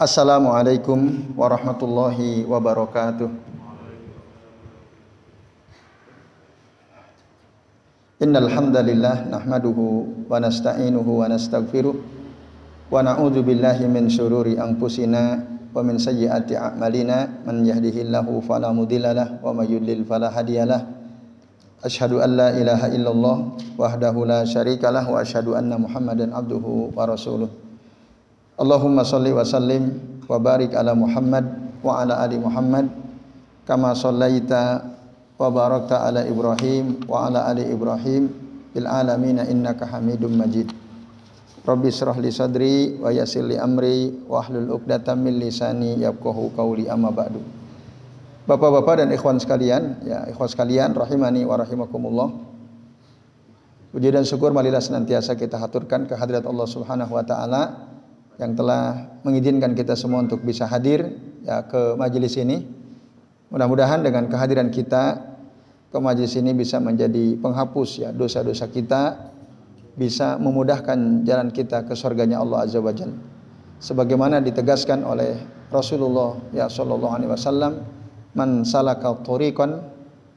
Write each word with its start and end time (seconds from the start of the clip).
Assalamualaikum 0.00 1.36
warahmatullahi 1.36 2.48
wabarakatuh. 2.48 3.28
Innal 8.24 8.48
hamdalillah 8.48 9.28
nahmaduhu 9.28 10.24
wa 10.32 10.40
nasta'inuhu 10.40 11.20
wa 11.20 11.28
nastaghfiruh 11.28 11.92
wa 11.92 13.04
na'udzu 13.04 13.44
billahi 13.44 13.84
min 13.84 14.08
syururi 14.08 14.56
anfusina 14.56 15.44
wa 15.76 15.84
min 15.84 16.00
sayyiati 16.00 16.56
a'malina 16.56 17.44
man 17.44 17.60
yahdihillahu 17.60 18.40
fala 18.48 18.72
mudhillalah 18.72 19.44
wa 19.44 19.52
may 19.52 19.76
yudlil 19.76 20.08
fala 20.08 20.32
hadiyalah. 20.32 20.88
Ashhadu 21.84 22.24
an 22.24 22.40
la 22.40 22.48
ilaha 22.56 22.88
illallah 22.88 23.36
wahdahu 23.76 24.24
la 24.24 24.48
syarikalah 24.48 25.04
wa 25.04 25.20
ashhadu 25.20 25.52
anna 25.52 25.76
Muhammadan 25.76 26.32
abduhu 26.32 26.96
wa 26.96 27.04
rasuluh. 27.04 27.61
Allahumma 28.62 29.02
salli 29.02 29.34
wa 29.34 29.42
sallim 29.42 29.90
wa 30.30 30.38
barik 30.38 30.70
ala 30.78 30.94
Muhammad 30.94 31.42
wa 31.82 31.98
ala 31.98 32.22
ali 32.22 32.38
Muhammad 32.38 32.86
kama 33.66 33.90
sallaita 33.90 34.86
wa 35.34 35.50
barakta 35.50 36.06
ala 36.06 36.22
Ibrahim 36.22 37.02
wa 37.10 37.26
ala 37.26 37.50
ali 37.50 37.66
Ibrahim 37.66 38.30
bil 38.70 38.86
alamin 38.86 39.42
innaka 39.50 39.90
Hamidum 39.90 40.38
Majid. 40.38 40.70
Rabbi 41.66 41.90
israh 41.90 42.14
li 42.22 42.30
sadri 42.30 43.02
wa 43.02 43.10
yassir 43.10 43.42
li 43.42 43.58
amri 43.58 44.14
wa 44.30 44.38
hlul 44.46 44.78
'uqdatam 44.78 45.18
min 45.18 45.42
lisani 45.42 45.98
yafqahu 45.98 46.54
qawli 46.54 46.86
amma 46.86 47.10
ba'du. 47.10 47.42
Bapak-bapak 48.46 49.02
dan 49.02 49.10
ikhwan 49.10 49.42
sekalian, 49.42 50.06
ya 50.06 50.30
ikhwan 50.30 50.46
sekalian 50.46 50.94
rahimani 50.94 51.42
wa 51.46 51.58
rahimakumullah. 51.58 52.30
Puji 53.90 54.10
dan 54.10 54.22
syukur 54.22 54.54
marilah 54.54 54.78
senantiasa 54.78 55.34
kita 55.34 55.58
haturkan 55.58 56.06
ke 56.06 56.14
hadirat 56.14 56.46
Allah 56.46 56.66
Subhanahu 56.70 57.10
wa 57.10 57.26
taala 57.26 57.91
yang 58.40 58.56
telah 58.56 59.12
mengizinkan 59.26 59.76
kita 59.76 59.92
semua 59.98 60.24
untuk 60.24 60.40
bisa 60.40 60.64
hadir 60.64 61.12
ya 61.44 61.66
ke 61.66 61.98
majelis 61.98 62.38
ini. 62.40 62.64
Mudah-mudahan 63.52 64.00
dengan 64.00 64.32
kehadiran 64.32 64.72
kita 64.72 65.20
ke 65.92 65.98
majelis 66.00 66.32
ini 66.40 66.56
bisa 66.56 66.80
menjadi 66.80 67.36
penghapus 67.36 67.90
ya 68.00 68.08
dosa-dosa 68.16 68.72
kita, 68.72 69.28
bisa 69.92 70.40
memudahkan 70.40 71.28
jalan 71.28 71.52
kita 71.52 71.84
ke 71.84 71.92
surganya 71.92 72.40
Allah 72.40 72.64
Azza 72.64 72.80
wa 72.80 72.94
Jalla. 72.96 73.20
Sebagaimana 73.82 74.40
ditegaskan 74.40 75.04
oleh 75.04 75.36
Rasulullah 75.68 76.40
ya 76.56 76.70
sallallahu 76.70 77.12
alaihi 77.12 77.30
wasallam, 77.34 77.84
"Man 78.32 78.64
salaka 78.64 79.20
tariqan 79.20 79.84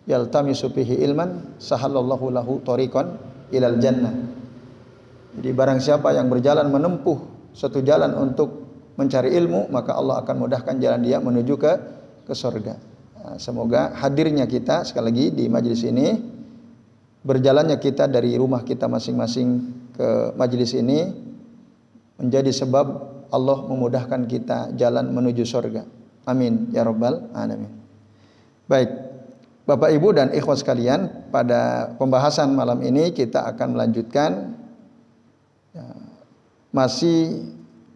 yaltamisu 0.03 0.75
fihi 0.75 0.99
ilman, 1.07 1.55
sahalallahu 1.55 2.35
lahu 2.35 2.59
tariqan 2.67 3.15
ilal 3.55 3.79
jannah." 3.79 4.11
Jadi 5.39 5.49
barang 5.51 5.79
siapa 5.79 6.11
yang 6.15 6.27
berjalan 6.27 6.67
menempuh 6.67 7.34
suatu 7.55 7.79
jalan 7.79 8.11
untuk 8.19 8.67
mencari 8.99 9.31
ilmu, 9.31 9.71
maka 9.71 9.95
Allah 9.95 10.19
akan 10.21 10.35
mudahkan 10.35 10.75
jalan 10.83 10.99
dia 10.99 11.23
menuju 11.23 11.55
ke 11.55 11.73
ke 12.27 12.33
surga. 12.35 12.75
Nah, 13.23 13.35
semoga 13.39 13.95
hadirnya 13.95 14.43
kita 14.45 14.83
sekali 14.83 15.09
lagi 15.09 15.25
di 15.31 15.45
majelis 15.47 15.81
ini 15.87 16.13
berjalannya 17.25 17.79
kita 17.79 18.11
dari 18.11 18.35
rumah 18.35 18.61
kita 18.61 18.85
masing-masing 18.85 19.47
ke 19.95 20.35
majelis 20.35 20.75
ini 20.75 21.09
menjadi 22.19 22.51
sebab 22.51 22.85
Allah 23.33 23.57
memudahkan 23.65 24.27
kita 24.29 24.75
jalan 24.77 25.09
menuju 25.09 25.43
surga. 25.47 25.83
Amin 26.27 26.69
ya 26.75 26.85
rabbal 26.85 27.33
alamin. 27.33 27.71
Baik, 28.65 28.89
Bapak 29.65 29.89
Ibu 29.93 30.13
dan 30.13 30.29
ikhwas 30.33 30.61
sekalian, 30.61 31.29
pada 31.29 31.93
pembahasan 31.97 32.53
malam 32.53 32.81
ini 32.81 33.13
kita 33.13 33.45
akan 33.49 33.77
melanjutkan 33.77 34.53
ya, 35.73 35.85
masih 36.75 37.47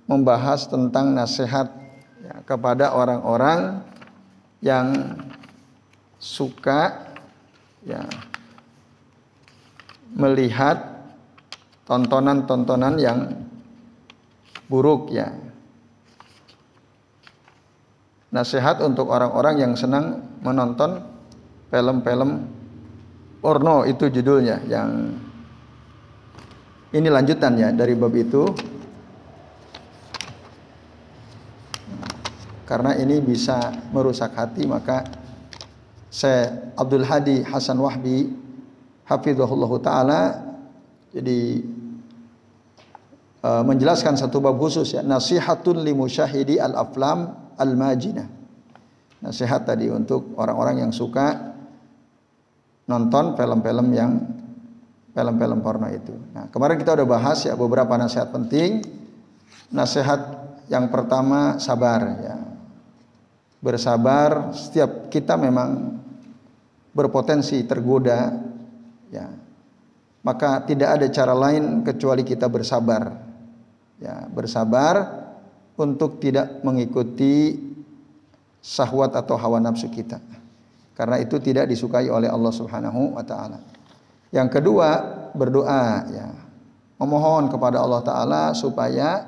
membahas 0.07 0.71
tentang 0.71 1.11
nasihat 1.11 1.67
kepada 2.47 2.95
orang-orang 2.95 3.83
yang 4.63 5.19
suka 6.15 7.11
ya 7.83 8.07
melihat 10.15 11.03
tontonan-tontonan 11.83 12.95
yang 13.03 13.19
buruk 14.71 15.11
ya. 15.11 15.27
Nasihat 18.29 18.79
untuk 18.85 19.09
orang-orang 19.09 19.57
yang 19.57 19.73
senang 19.73 20.21
menonton 20.39 21.01
film-film 21.73 22.45
porno 23.41 23.89
itu 23.89 24.05
judulnya 24.05 24.61
yang 24.69 25.17
ini 26.89 27.07
lanjutan 27.09 27.53
ya 27.57 27.69
dari 27.69 27.93
bab 27.93 28.13
itu. 28.17 28.49
Karena 32.65 32.93
ini 32.97 33.17
bisa 33.17 33.73
merusak 33.89 34.37
hati 34.37 34.69
maka 34.69 35.01
saya 36.09 36.73
Abdul 36.77 37.05
Hadi 37.05 37.41
Hasan 37.41 37.81
Wahbi 37.81 38.29
hafizahullah 39.09 39.71
taala 39.81 40.21
jadi 41.09 41.65
uh, 43.41 43.65
menjelaskan 43.65 44.13
satu 44.13 44.37
bab 44.37 44.61
khusus 44.61 44.93
ya 44.93 45.01
nasihatun 45.01 45.81
li 45.81 45.97
musyahidi 45.97 46.61
al 46.61 46.77
aflam 46.77 47.33
al 47.57 47.73
majina 47.73 48.29
nasihat 49.25 49.65
tadi 49.65 49.89
untuk 49.89 50.37
orang-orang 50.37 50.85
yang 50.85 50.93
suka 50.93 51.57
nonton 52.85 53.33
film-film 53.33 53.87
yang 53.97 54.11
film-film 55.19 55.59
porno 55.59 55.87
itu. 55.91 56.15
Nah, 56.31 56.47
kemarin 56.47 56.79
kita 56.79 56.95
udah 56.95 57.07
bahas 57.07 57.43
ya 57.43 57.53
beberapa 57.59 57.91
nasihat 57.99 58.31
penting. 58.31 58.79
Nasihat 59.69 60.19
yang 60.71 60.87
pertama 60.87 61.59
sabar 61.59 62.01
ya. 62.23 62.37
Bersabar, 63.59 64.55
setiap 64.55 65.11
kita 65.11 65.35
memang 65.35 65.99
berpotensi 66.95 67.59
tergoda 67.67 68.31
ya. 69.11 69.27
Maka 70.23 70.63
tidak 70.63 70.99
ada 70.99 71.07
cara 71.11 71.35
lain 71.35 71.83
kecuali 71.83 72.23
kita 72.23 72.47
bersabar. 72.47 73.19
Ya, 73.99 74.31
bersabar 74.31 75.27
untuk 75.75 76.23
tidak 76.23 76.63
mengikuti 76.63 77.59
syahwat 78.63 79.15
atau 79.15 79.35
hawa 79.35 79.59
nafsu 79.59 79.91
kita. 79.91 80.23
Karena 80.95 81.19
itu 81.19 81.39
tidak 81.39 81.67
disukai 81.67 82.11
oleh 82.11 82.27
Allah 82.27 82.51
Subhanahu 82.51 83.15
wa 83.15 83.23
taala. 83.23 83.78
Yang 84.29 84.49
kedua, 84.59 84.89
berdoa 85.33 86.05
ya. 86.09 86.27
Memohon 86.99 87.47
kepada 87.47 87.79
Allah 87.79 88.01
taala 88.03 88.43
supaya 88.51 89.23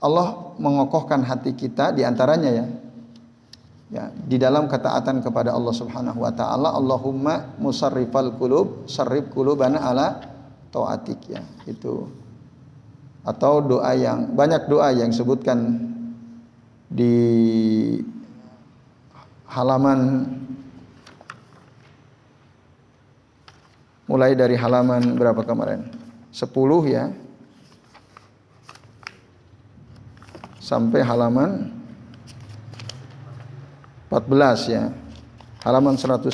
Allah 0.00 0.56
mengokohkan 0.56 1.20
hati 1.20 1.52
kita 1.52 1.92
di 1.92 2.02
antaranya 2.02 2.50
ya. 2.50 2.66
Ya, 3.94 4.04
di 4.10 4.40
dalam 4.40 4.66
ketaatan 4.66 5.22
kepada 5.22 5.54
Allah 5.54 5.70
Subhanahu 5.70 6.24
wa 6.24 6.32
taala, 6.34 6.74
Allahumma 6.74 7.54
musarrifal 7.60 8.34
qulub, 8.34 8.90
sarrif 8.90 9.30
qulubana 9.30 9.78
ala 9.86 10.18
taatik 10.74 11.30
ya. 11.30 11.44
Itu 11.68 12.24
atau 13.24 13.64
doa 13.64 13.96
yang 13.96 14.36
banyak 14.36 14.68
doa 14.68 14.92
yang 14.92 15.08
sebutkan 15.08 15.80
di 16.92 17.16
halaman 19.48 20.28
mulai 24.04 24.36
dari 24.36 24.56
halaman 24.56 25.16
berapa 25.16 25.40
kemarin? 25.44 25.88
10 26.32 26.50
ya. 26.90 27.12
Sampai 30.60 31.04
halaman 31.04 31.70
14 34.08 34.72
ya. 34.72 34.84
Halaman 35.64 35.96
110 35.96 36.28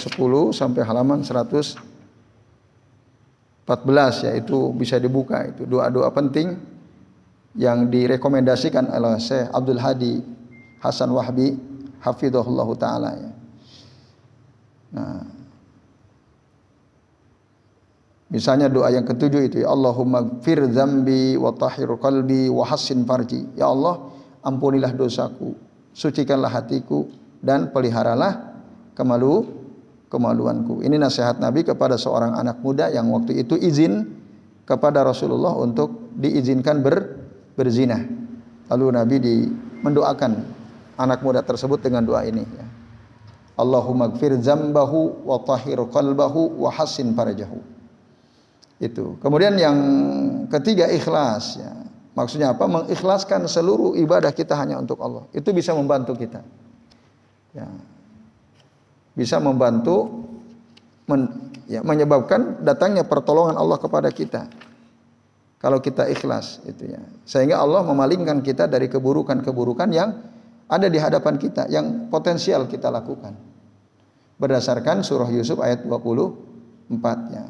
sampai 0.51 0.83
halaman 0.83 1.23
114 1.23 1.79
ya 4.27 4.33
itu 4.35 4.75
bisa 4.75 4.99
dibuka 4.99 5.47
itu 5.47 5.63
doa-doa 5.71 6.11
penting 6.11 6.59
yang 7.55 7.87
direkomendasikan 7.87 8.91
oleh 8.91 9.19
Syekh 9.23 9.47
Abdul 9.55 9.79
Hadi 9.79 10.19
Hasan 10.83 11.15
Wahbi 11.15 11.55
hafizahullah 12.03 12.69
taala 12.75 13.11
ya. 13.15 13.31
Nah, 14.91 15.23
Misalnya 18.31 18.71
doa 18.71 18.95
yang 18.95 19.03
ketujuh 19.03 19.43
itu 19.51 19.57
ya 19.67 19.75
Allahumma 19.75 20.23
gfir 20.23 20.71
dzambi 20.71 21.35
wa 21.35 21.51
tahhir 21.51 21.91
qalbi 21.99 22.47
wa 22.47 22.63
hassin 22.63 23.03
farji. 23.03 23.43
Ya 23.59 23.67
Allah, 23.67 24.07
ampunilah 24.47 24.95
dosaku, 24.95 25.59
sucikanlah 25.91 26.47
hatiku 26.47 27.11
dan 27.43 27.75
peliharalah 27.75 28.55
kemalu 28.95 29.51
kemaluanku. 30.07 30.79
Ini 30.83 30.95
nasihat 30.95 31.43
Nabi 31.43 31.67
kepada 31.67 31.99
seorang 31.99 32.39
anak 32.39 32.63
muda 32.63 32.87
yang 32.91 33.11
waktu 33.11 33.43
itu 33.43 33.59
izin 33.59 34.07
kepada 34.63 35.03
Rasulullah 35.03 35.55
untuk 35.59 36.15
diizinkan 36.15 36.87
ber, 36.87 37.19
berzina. 37.59 37.99
Lalu 38.71 38.87
Nabi 38.95 39.17
di, 39.19 39.35
mendoakan 39.83 40.33
anak 41.03 41.19
muda 41.27 41.43
tersebut 41.43 41.83
dengan 41.83 42.07
doa 42.07 42.23
ini 42.23 42.47
ya. 42.47 42.67
Allahumma 43.59 44.09
gfir 44.15 44.39
dzambahu 44.39 45.27
wa 45.27 45.43
tahhir 45.43 45.83
qalbahu 45.91 46.63
wa 46.63 46.71
hassin 46.71 47.13
farjahu. 47.13 47.80
Itu. 48.81 49.21
Kemudian 49.21 49.61
yang 49.61 49.77
ketiga 50.49 50.89
ikhlas 50.89 51.61
ya. 51.61 51.73
Maksudnya 52.17 52.57
apa? 52.57 52.65
Mengikhlaskan 52.67 53.47
seluruh 53.47 53.95
ibadah 53.95 54.33
kita 54.33 54.57
hanya 54.57 54.81
untuk 54.81 54.99
Allah. 55.05 55.29
Itu 55.37 55.53
bisa 55.55 55.77
membantu 55.77 56.17
kita. 56.17 56.41
Ya. 57.55 57.69
Bisa 59.15 59.37
membantu 59.39 60.27
men, 61.07 61.53
ya, 61.69 61.85
menyebabkan 61.85 62.65
datangnya 62.65 63.05
pertolongan 63.05 63.55
Allah 63.61 63.79
kepada 63.79 64.09
kita. 64.11 64.49
Kalau 65.61 65.77
kita 65.79 66.09
ikhlas 66.09 66.65
itu 66.65 66.89
ya. 66.89 67.05
Sehingga 67.29 67.61
Allah 67.61 67.85
memalingkan 67.85 68.41
kita 68.41 68.65
dari 68.65 68.89
keburukan-keburukan 68.89 69.89
yang 69.93 70.11
ada 70.73 70.89
di 70.89 70.97
hadapan 70.97 71.37
kita 71.37 71.69
yang 71.69 72.09
potensial 72.09 72.65
kita 72.65 72.89
lakukan. 72.89 73.37
Berdasarkan 74.41 75.05
surah 75.05 75.29
Yusuf 75.29 75.61
ayat 75.61 75.85
24 75.85 77.37
ya. 77.37 77.45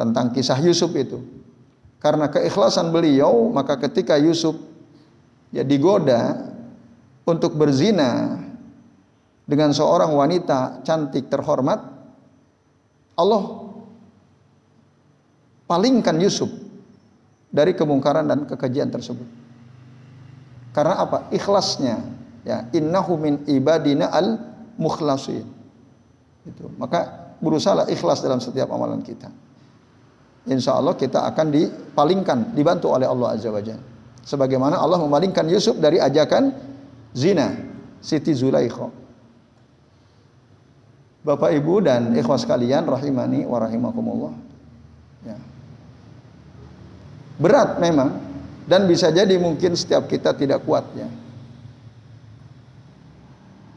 Tentang 0.00 0.32
kisah 0.32 0.56
Yusuf 0.64 0.96
itu. 0.96 1.20
Karena 2.00 2.32
keikhlasan 2.32 2.88
beliau, 2.88 3.52
maka 3.52 3.76
ketika 3.76 4.16
Yusuf 4.16 4.56
ya 5.52 5.60
digoda 5.60 6.40
untuk 7.28 7.52
berzina 7.52 8.40
dengan 9.44 9.76
seorang 9.76 10.08
wanita 10.16 10.80
cantik 10.88 11.28
terhormat, 11.28 11.84
Allah 13.12 13.44
palingkan 15.68 16.16
Yusuf 16.24 16.48
dari 17.52 17.76
kemungkaran 17.76 18.24
dan 18.24 18.48
kekejian 18.48 18.88
tersebut. 18.88 19.28
Karena 20.72 20.96
apa? 20.96 21.28
Ikhlasnya. 21.28 22.00
Ya, 22.48 22.72
innahu 22.72 23.20
min 23.20 23.44
ibadina 23.44 24.08
al 24.08 24.40
mukhlasin. 24.80 25.44
Itu. 26.48 26.72
Maka 26.80 27.36
berusaha 27.44 27.84
ikhlas 27.92 28.24
dalam 28.24 28.40
setiap 28.40 28.72
amalan 28.72 29.04
kita 29.04 29.28
insya 30.50 30.74
Allah 30.74 30.98
kita 30.98 31.22
akan 31.30 31.46
dipalingkan, 31.54 32.52
dibantu 32.58 32.90
oleh 32.90 33.06
Allah 33.06 33.38
Azza 33.38 33.54
wa 33.54 33.62
Jalla. 33.62 33.86
Sebagaimana 34.26 34.76
Allah 34.82 34.98
memalingkan 34.98 35.46
Yusuf 35.46 35.78
dari 35.78 36.02
ajakan 36.02 36.52
zina, 37.14 37.54
Siti 38.02 38.34
Zulaikha. 38.34 38.90
Bapak 41.20 41.52
Ibu 41.52 41.84
dan 41.84 42.16
ikhwas 42.16 42.48
sekalian 42.48 42.88
rahimani 42.88 43.44
wa 43.44 43.60
rahimakumullah. 43.60 44.32
Ya. 45.24 45.36
Berat 47.36 47.76
memang 47.76 48.16
dan 48.64 48.88
bisa 48.88 49.12
jadi 49.12 49.36
mungkin 49.36 49.76
setiap 49.76 50.08
kita 50.08 50.32
tidak 50.32 50.64
kuat 50.64 50.84
ya. 50.96 51.08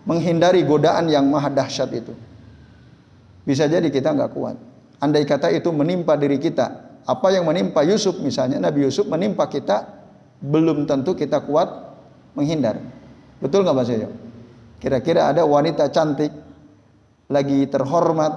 Menghindari 0.03 0.63
godaan 0.67 1.07
yang 1.07 1.27
maha 1.27 1.47
dahsyat 1.51 1.91
itu. 1.95 2.15
Bisa 3.43 3.67
jadi 3.67 3.87
kita 3.91 4.11
nggak 4.11 4.31
kuat. 4.35 4.55
Andai 5.03 5.27
kata 5.27 5.51
itu 5.51 5.67
menimpa 5.75 6.15
diri 6.15 6.39
kita, 6.39 6.95
apa 7.03 7.27
yang 7.35 7.43
menimpa 7.43 7.83
Yusuf 7.83 8.23
misalnya, 8.23 8.55
Nabi 8.55 8.87
Yusuf 8.87 9.03
menimpa 9.11 9.51
kita, 9.51 9.83
belum 10.39 10.87
tentu 10.87 11.11
kita 11.11 11.43
kuat 11.43 11.67
menghindar. 12.39 12.79
Betul 13.43 13.67
nggak 13.67 13.75
Mas 13.75 13.91
Yoyo? 13.91 14.07
Kira-kira 14.79 15.27
ada 15.35 15.43
wanita 15.43 15.91
cantik, 15.91 16.31
lagi 17.27 17.67
terhormat, 17.67 18.31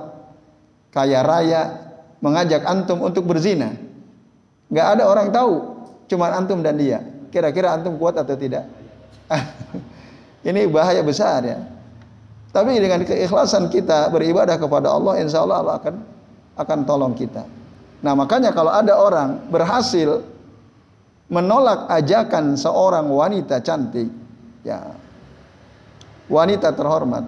kaya 0.91 1.23
raya, 1.23 1.63
mengajak 2.19 2.67
antum 2.67 2.99
untuk 3.07 3.31
berzina. 3.31 3.71
Nggak 4.67 4.87
ada 4.99 5.03
orang 5.07 5.31
tahu, 5.31 5.55
cuma 6.11 6.35
antum 6.35 6.67
dan 6.67 6.75
dia. 6.75 6.99
Kira-kira 7.31 7.79
antum 7.79 7.95
kuat 7.95 8.19
atau 8.19 8.35
tidak? 8.35 8.67
Ini 10.51 10.67
bahaya 10.67 11.07
besar 11.07 11.47
ya. 11.47 11.62
Tapi 12.51 12.75
dengan 12.83 13.07
keikhlasan 13.07 13.71
kita 13.71 14.11
beribadah 14.11 14.59
kepada 14.59 14.91
Allah, 14.91 15.23
insya 15.23 15.47
Allah 15.47 15.62
Allah 15.62 15.77
akan 15.79 16.16
akan 16.56 16.79
tolong 16.88 17.12
kita. 17.12 17.44
Nah, 18.00 18.12
makanya 18.17 18.53
kalau 18.53 18.73
ada 18.73 18.97
orang 18.97 19.49
berhasil 19.53 20.25
menolak 21.29 21.88
ajakan 21.93 22.56
seorang 22.56 23.08
wanita 23.08 23.61
cantik, 23.61 24.08
ya 24.64 24.97
wanita 26.32 26.73
terhormat. 26.73 27.25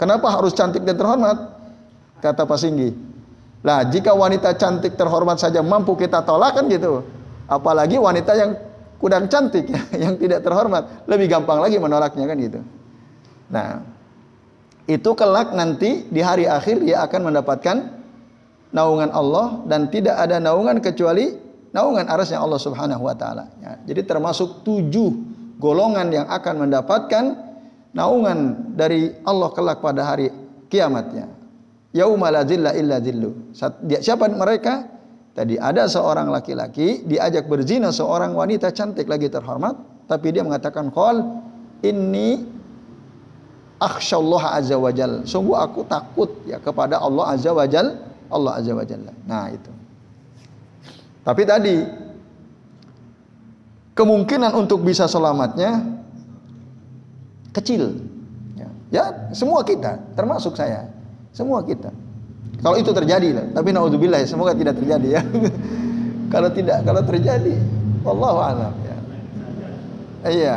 Kenapa 0.00 0.32
harus 0.32 0.56
cantik 0.56 0.82
dan 0.84 0.96
terhormat? 0.96 1.36
Kata 2.24 2.48
Pak 2.48 2.58
Singgi. 2.60 2.90
Lah, 3.60 3.84
jika 3.84 4.16
wanita 4.16 4.56
cantik 4.56 4.96
terhormat 4.96 5.36
saja 5.36 5.60
mampu 5.60 5.92
kita 5.92 6.24
tolak 6.24 6.56
kan 6.56 6.64
gitu. 6.72 7.04
Apalagi 7.44 8.00
wanita 8.00 8.32
yang 8.32 8.56
kurang 8.96 9.28
cantik 9.28 9.68
yang 10.02 10.16
tidak 10.16 10.40
terhormat, 10.40 11.04
lebih 11.04 11.28
gampang 11.28 11.60
lagi 11.60 11.76
menolaknya 11.76 12.24
kan 12.24 12.36
gitu. 12.40 12.60
Nah, 13.50 13.82
itu 14.88 15.10
kelak 15.12 15.52
nanti 15.52 16.06
di 16.08 16.20
hari 16.24 16.46
akhir 16.48 16.80
dia 16.80 17.04
akan 17.04 17.32
mendapatkan 17.32 17.76
naungan 18.70 19.10
Allah 19.10 19.62
dan 19.66 19.90
tidak 19.90 20.14
ada 20.18 20.38
naungan 20.38 20.78
kecuali 20.78 21.34
naungan 21.70 22.06
arasnya 22.06 22.42
Allah 22.42 22.58
Subhanahu 22.58 23.02
wa 23.06 23.14
taala. 23.14 23.50
Ya, 23.62 23.78
jadi 23.86 24.06
termasuk 24.06 24.66
tujuh 24.66 25.10
golongan 25.58 26.10
yang 26.10 26.26
akan 26.26 26.66
mendapatkan 26.66 27.24
naungan 27.94 28.72
dari 28.74 29.14
Allah 29.26 29.48
kelak 29.54 29.82
pada 29.82 30.02
hari 30.06 30.30
kiamatnya. 30.70 31.30
Yauma 31.90 32.30
la 32.30 32.46
zilla 32.46 32.70
illa 32.78 33.02
zillu. 33.02 33.50
Siapa 33.82 34.30
mereka? 34.30 34.86
Tadi 35.30 35.54
ada 35.58 35.86
seorang 35.86 36.26
laki-laki 36.26 37.06
diajak 37.06 37.46
berzina 37.46 37.94
seorang 37.94 38.34
wanita 38.34 38.74
cantik 38.74 39.06
lagi 39.06 39.30
terhormat, 39.30 40.06
tapi 40.10 40.34
dia 40.34 40.42
mengatakan 40.42 40.90
qol 40.90 41.22
inni 41.86 42.42
akhsyallah 43.78 44.58
azza 44.58 44.74
wajal. 44.74 45.22
Sungguh 45.26 45.54
aku 45.54 45.86
takut 45.86 46.30
ya 46.50 46.58
kepada 46.58 46.98
Allah 46.98 47.34
azza 47.34 47.54
wajal 47.54 48.09
Allah 48.30 48.62
Azza 48.62 48.72
wa 48.72 48.86
Jalla. 48.86 49.12
Nah, 49.26 49.50
itu. 49.50 49.72
Tapi 51.20 51.42
tadi 51.44 51.76
kemungkinan 53.92 54.56
untuk 54.56 54.80
bisa 54.86 55.04
selamatnya 55.04 55.84
kecil. 57.52 58.00
Ya, 58.56 58.68
ya 58.88 59.04
semua 59.36 59.60
kita, 59.66 60.00
termasuk 60.16 60.56
saya. 60.56 60.88
Semua 61.34 61.62
kita. 61.62 61.92
Kalau 62.60 62.76
itu 62.76 62.92
terjadi 62.92 63.28
lah, 63.32 63.46
tapi 63.56 63.72
naudzubillah 63.72 64.20
semoga 64.28 64.52
tidak 64.52 64.76
terjadi 64.80 65.20
ya. 65.20 65.22
kalau 66.34 66.50
tidak, 66.52 66.84
kalau 66.84 67.02
terjadi, 67.04 67.56
wallahu 68.04 68.38
a'lam 68.40 68.74
ya. 68.84 68.96
Iya. 70.28 70.56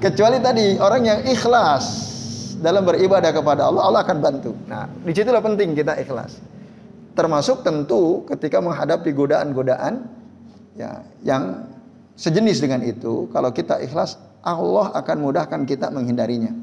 Kecuali 0.00 0.38
tadi 0.40 0.80
orang 0.80 1.02
yang 1.04 1.20
ikhlas 1.28 1.84
dalam 2.60 2.84
beribadah 2.84 3.32
kepada 3.34 3.68
Allah, 3.68 3.82
Allah 3.84 4.00
akan 4.04 4.16
bantu. 4.20 4.52
Nah, 4.64 4.88
di 5.04 5.12
situlah 5.12 5.44
penting 5.44 5.76
kita 5.76 5.96
ikhlas. 6.00 6.40
Termasuk 7.14 7.66
tentu 7.66 8.22
ketika 8.30 8.62
menghadapi 8.62 9.10
godaan-godaan 9.10 10.06
ya 10.78 11.02
yang 11.26 11.66
sejenis 12.14 12.62
dengan 12.62 12.80
itu, 12.86 13.26
kalau 13.34 13.50
kita 13.50 13.82
ikhlas, 13.82 14.16
Allah 14.40 14.94
akan 14.94 15.16
mudahkan 15.20 15.66
kita 15.66 15.90
menghindarinya. 15.90 16.54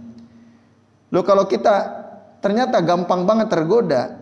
Loh 1.12 1.24
kalau 1.24 1.46
kita 1.46 1.76
ternyata 2.40 2.80
gampang 2.80 3.28
banget 3.28 3.52
tergoda, 3.52 4.18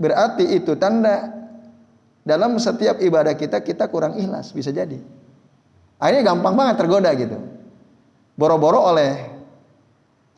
berarti 0.00 0.58
itu 0.58 0.74
tanda 0.74 1.32
dalam 2.26 2.60
setiap 2.60 3.00
ibadah 3.00 3.32
kita 3.38 3.62
kita 3.64 3.88
kurang 3.88 4.18
ikhlas, 4.20 4.52
bisa 4.52 4.68
jadi. 4.68 5.00
Akhirnya 5.98 6.34
gampang 6.34 6.54
banget 6.54 6.76
tergoda 6.78 7.10
gitu. 7.16 7.38
Boro-boro 8.38 8.94
oleh 8.94 9.38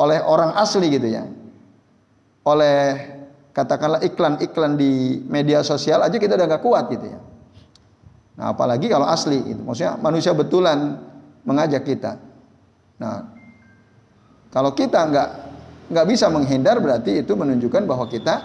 oleh 0.00 0.18
orang 0.24 0.56
asli 0.56 0.88
gitu 0.88 1.08
ya. 1.12 1.28
Oleh 2.48 3.19
katakanlah 3.50 4.00
iklan-iklan 4.06 4.78
di 4.78 5.22
media 5.26 5.62
sosial 5.66 6.02
aja 6.06 6.16
kita 6.16 6.38
udah 6.38 6.46
nggak 6.46 6.62
kuat 6.62 6.84
gitu 6.94 7.06
ya. 7.10 7.20
Nah, 8.40 8.56
apalagi 8.56 8.88
kalau 8.88 9.04
asli 9.04 9.36
itu. 9.42 9.60
Maksudnya 9.60 9.98
manusia 9.98 10.32
betulan 10.32 10.96
mengajak 11.42 11.82
kita. 11.84 12.16
Nah, 12.96 13.26
kalau 14.54 14.72
kita 14.72 14.96
nggak 15.10 15.28
nggak 15.90 16.06
bisa 16.06 16.30
menghindar 16.30 16.78
berarti 16.78 17.20
itu 17.20 17.32
menunjukkan 17.34 17.82
bahwa 17.84 18.06
kita 18.06 18.40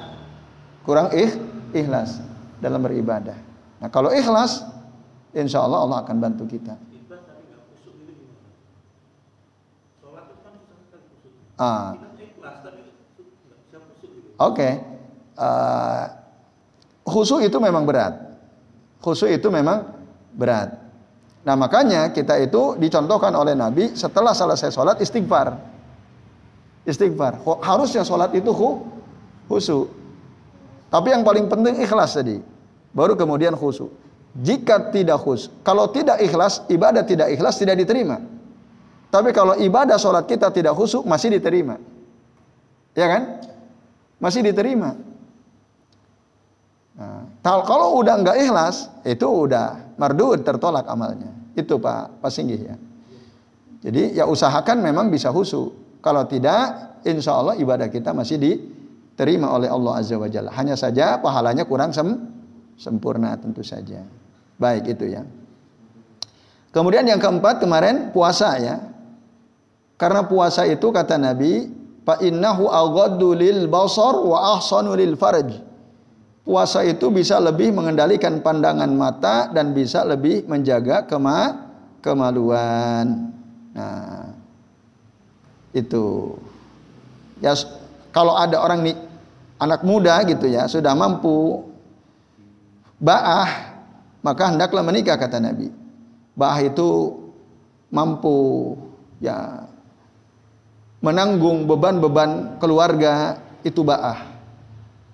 kurang 0.84 1.14
ih, 1.14 1.32
ikhlas 1.72 2.20
dalam 2.60 2.82
beribadah. 2.82 3.38
Nah, 3.80 3.90
kalau 3.94 4.10
ikhlas, 4.10 4.66
insya 5.32 5.62
Allah 5.62 5.86
Allah 5.86 5.98
akan 6.02 6.18
bantu 6.18 6.44
kita. 6.50 6.76
Ah. 11.56 11.96
Oke. 14.36 14.60
Okay 14.60 14.95
uh, 15.40 16.04
khusyuk 17.06 17.46
itu 17.46 17.58
memang 17.62 17.84
berat. 17.86 18.14
Khusyuk 19.00 19.30
itu 19.32 19.48
memang 19.52 19.86
berat. 20.34 20.76
Nah 21.46 21.54
makanya 21.54 22.10
kita 22.10 22.42
itu 22.42 22.74
dicontohkan 22.82 23.30
oleh 23.38 23.54
Nabi 23.54 23.94
setelah 23.94 24.34
selesai 24.34 24.74
sholat 24.74 24.98
istighfar. 24.98 25.54
Istighfar. 26.90 27.46
Harusnya 27.62 28.02
sholat 28.02 28.34
itu 28.34 28.50
khusyuk. 29.46 29.88
Tapi 30.90 31.14
yang 31.14 31.22
paling 31.22 31.46
penting 31.46 31.86
ikhlas 31.86 32.18
tadi. 32.18 32.42
Baru 32.96 33.14
kemudian 33.14 33.54
khusyuk. 33.54 33.94
Jika 34.36 34.92
tidak 34.92 35.22
khusyuk, 35.22 35.64
kalau 35.64 35.88
tidak 35.94 36.20
ikhlas, 36.20 36.66
ibadah 36.68 37.06
tidak 37.06 37.32
ikhlas 37.32 37.56
tidak 37.62 37.78
diterima. 37.80 38.20
Tapi 39.14 39.32
kalau 39.32 39.56
ibadah 39.56 39.96
sholat 39.96 40.26
kita 40.28 40.50
tidak 40.52 40.74
khusyuk 40.76 41.06
masih 41.08 41.32
diterima. 41.32 41.80
Ya 42.98 43.06
kan? 43.06 43.22
Masih 44.18 44.42
diterima. 44.42 44.98
Nah, 46.96 47.28
kalau 47.44 48.00
udah 48.00 48.24
nggak 48.24 48.38
ikhlas, 48.40 48.88
itu 49.04 49.28
udah 49.28 49.96
mardud 50.00 50.40
tertolak 50.48 50.88
amalnya. 50.88 51.28
Itu 51.52 51.76
Pak 51.80 52.24
Pak 52.24 52.32
Singgih 52.32 52.62
ya. 52.72 52.76
Jadi 53.84 54.16
ya 54.16 54.26
usahakan 54.26 54.80
memang 54.80 55.12
bisa 55.12 55.30
husu. 55.30 55.76
Kalau 56.00 56.24
tidak, 56.26 57.02
insya 57.04 57.36
Allah 57.36 57.60
ibadah 57.60 57.92
kita 57.92 58.16
masih 58.16 58.40
diterima 58.40 59.52
oleh 59.52 59.68
Allah 59.68 60.00
Azza 60.00 60.16
wa 60.16 60.30
Jalla. 60.32 60.56
Hanya 60.56 60.80
saja 60.80 61.20
pahalanya 61.20 61.68
kurang 61.68 61.92
sem 61.92 62.16
sempurna 62.80 63.36
tentu 63.36 63.62
saja. 63.62 64.02
Baik 64.56 64.96
itu 64.96 65.12
ya. 65.12 65.24
Kemudian 66.72 67.08
yang 67.08 67.20
keempat 67.20 67.60
kemarin 67.60 68.12
puasa 68.16 68.56
ya. 68.60 68.76
Karena 69.96 70.28
puasa 70.28 70.68
itu 70.68 70.92
kata 70.92 71.16
Nabi, 71.16 71.72
fa 72.04 72.20
innahu 72.20 72.68
aghaddu 72.68 73.32
lil 73.32 73.68
basar 73.72 74.16
wa 74.20 74.60
ahsanu 74.60 74.92
lil 74.96 75.16
farj. 75.16 75.75
Puasa 76.46 76.86
itu 76.86 77.10
bisa 77.10 77.42
lebih 77.42 77.74
mengendalikan 77.74 78.38
pandangan 78.38 78.94
mata 78.94 79.50
dan 79.50 79.74
bisa 79.74 80.06
lebih 80.06 80.46
menjaga 80.46 81.02
kema 81.10 81.66
kemaluan. 82.06 83.34
Nah, 83.74 84.30
itu. 85.74 86.38
Ya 87.42 87.58
kalau 88.14 88.38
ada 88.38 88.62
orang 88.62 88.86
nih 88.86 88.96
anak 89.58 89.82
muda 89.82 90.22
gitu 90.30 90.46
ya, 90.46 90.70
sudah 90.70 90.94
mampu 90.94 91.66
baah, 93.02 93.74
maka 94.22 94.54
hendaklah 94.54 94.86
menikah 94.86 95.18
kata 95.18 95.42
Nabi. 95.42 95.74
Baah 96.38 96.62
itu 96.62 97.26
mampu 97.90 98.78
ya 99.18 99.66
menanggung 101.02 101.66
beban-beban 101.66 102.62
keluarga 102.62 103.42
itu 103.66 103.82
ba'ah. 103.82 104.35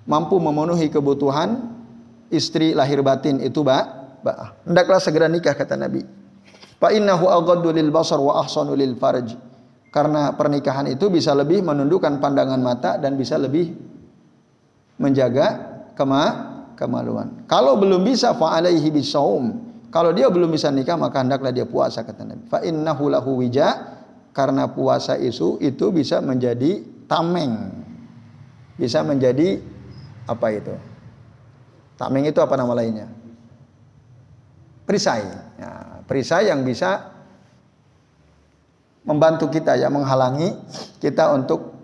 Mampu 0.10 0.42
memenuhi 0.42 0.90
kebutuhan 0.90 1.78
istri 2.34 2.74
lahir 2.74 3.06
batin 3.06 3.38
itu 3.44 3.62
ba 3.62 4.02
ba'ah. 4.22 4.66
Hendaklah 4.66 5.00
segera 5.02 5.28
nikah 5.30 5.54
kata 5.54 5.78
Nabi. 5.78 6.02
Fa 6.82 6.90
innahu 6.90 7.30
aghaddu 7.30 7.70
lil 7.70 7.94
basar 7.94 8.18
wa 8.18 8.42
ahsanu 8.42 8.74
lil 8.74 8.98
farj. 8.98 9.38
Karena 9.92 10.32
pernikahan 10.34 10.88
itu 10.88 11.12
bisa 11.12 11.36
lebih 11.36 11.62
menundukkan 11.62 12.18
pandangan 12.24 12.58
mata 12.64 12.96
dan 12.96 13.20
bisa 13.20 13.36
lebih 13.36 13.76
menjaga 14.96 15.48
kema 16.00 16.24
kemaluan. 16.80 17.44
Kalau 17.46 17.76
belum 17.78 18.02
bisa 18.02 18.34
fa 18.34 18.58
alaihi 18.58 18.88
bisaum. 18.90 19.70
Kalau 19.92 20.16
dia 20.16 20.32
belum 20.32 20.48
bisa 20.56 20.72
nikah 20.72 20.96
maka 20.96 21.20
hendaklah 21.20 21.52
dia 21.52 21.68
puasa 21.68 22.08
kata 22.08 22.24
Nabi. 22.24 22.44
Fa 22.48 22.64
innahu 22.64 23.12
lahu 23.12 23.44
wija 23.44 24.00
karena 24.32 24.72
puasa 24.72 25.20
itu 25.20 25.60
itu 25.60 25.92
bisa 25.92 26.24
menjadi 26.24 26.80
tameng. 27.12 27.76
Bisa 28.80 29.04
menjadi 29.04 29.60
apa 30.32 30.48
itu? 30.56 30.72
Tameng 32.00 32.24
itu 32.24 32.40
apa 32.40 32.56
nama 32.56 32.72
lainnya? 32.72 33.12
Perisai. 34.88 35.28
Ya, 35.60 36.02
perisai 36.08 36.48
yang 36.48 36.64
bisa 36.64 37.12
membantu 39.04 39.52
kita 39.52 39.76
ya 39.76 39.92
menghalangi 39.92 40.56
kita 41.04 41.36
untuk 41.36 41.76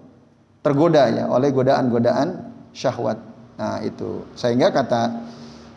tergoda 0.64 1.12
ya 1.12 1.28
oleh 1.28 1.52
godaan-godaan 1.52 2.50
syahwat. 2.72 3.20
Nah, 3.60 3.84
itu. 3.84 4.24
Sehingga 4.34 4.72
kata 4.72 5.28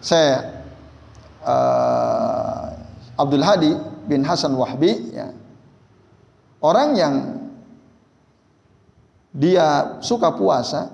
saya 0.00 0.64
uh, 1.42 2.72
Abdul 3.18 3.44
Hadi 3.44 3.72
bin 4.08 4.24
Hasan 4.24 4.56
Wahbi 4.56 5.12
ya, 5.12 5.32
Orang 6.60 6.92
yang 6.92 7.40
dia 9.32 9.96
suka 10.04 10.36
puasa, 10.36 10.92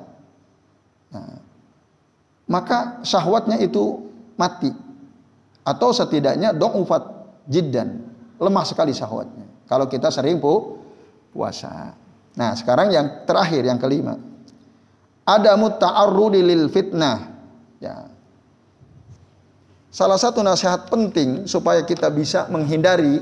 nah, 1.11 1.43
maka 2.47 3.03
syahwatnya 3.03 3.59
itu 3.63 4.07
mati. 4.39 4.71
Atau 5.67 5.91
setidaknya 5.91 6.55
do'ufat 6.55 7.03
jiddan, 7.51 8.07
lemah 8.39 8.63
sekali 8.63 8.95
syahwatnya. 8.95 9.67
Kalau 9.67 9.91
kita 9.91 10.15
sering 10.15 10.39
pu 10.39 10.79
puasa. 11.35 11.91
Nah 12.39 12.55
sekarang 12.55 12.95
yang 12.95 13.27
terakhir, 13.27 13.67
yang 13.67 13.83
kelima. 13.83 14.15
Ada 15.27 15.59
muta'arrudi 15.59 16.39
lil 16.39 16.71
fitnah. 16.71 17.19
Ya. 17.83 18.07
Salah 19.91 20.23
satu 20.23 20.39
nasihat 20.47 20.87
penting 20.87 21.51
supaya 21.51 21.83
kita 21.83 22.07
bisa 22.15 22.47
menghindari 22.47 23.19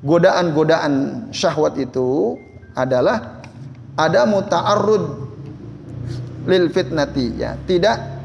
godaan-godaan 0.00 1.28
syahwat 1.36 1.76
itu 1.76 2.40
adalah 2.72 3.44
ada 3.94 4.24
muta'arrud 4.24 5.04
lil 6.48 6.66
fitnati 6.74 7.38
ya 7.38 7.54
tidak 7.68 8.21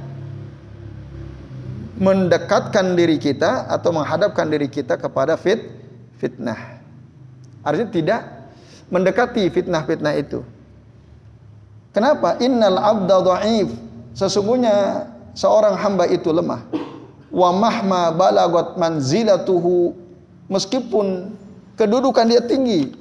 mendekatkan 1.97 2.93
diri 2.93 3.17
kita 3.17 3.65
atau 3.67 3.89
menghadapkan 3.89 4.45
diri 4.45 4.69
kita 4.69 4.97
kepada 4.97 5.33
fit 5.33 5.65
fitnah. 6.21 6.81
Artinya 7.65 7.89
tidak 7.89 8.21
mendekati 8.93 9.49
fitnah-fitnah 9.49 10.13
itu. 10.15 10.45
Kenapa? 11.91 12.37
Innal 12.37 12.77
abda 12.77 13.15
dhaif. 13.25 13.69
Sesungguhnya 14.13 15.09
seorang 15.33 15.73
hamba 15.77 16.05
itu 16.05 16.29
lemah. 16.29 16.61
Wa 17.33 17.49
mahma 17.49 18.13
balagat 18.13 18.77
manzilatuhu. 18.77 19.97
Meskipun 20.47 21.33
kedudukan 21.75 22.25
dia 22.29 22.39
tinggi, 22.45 22.93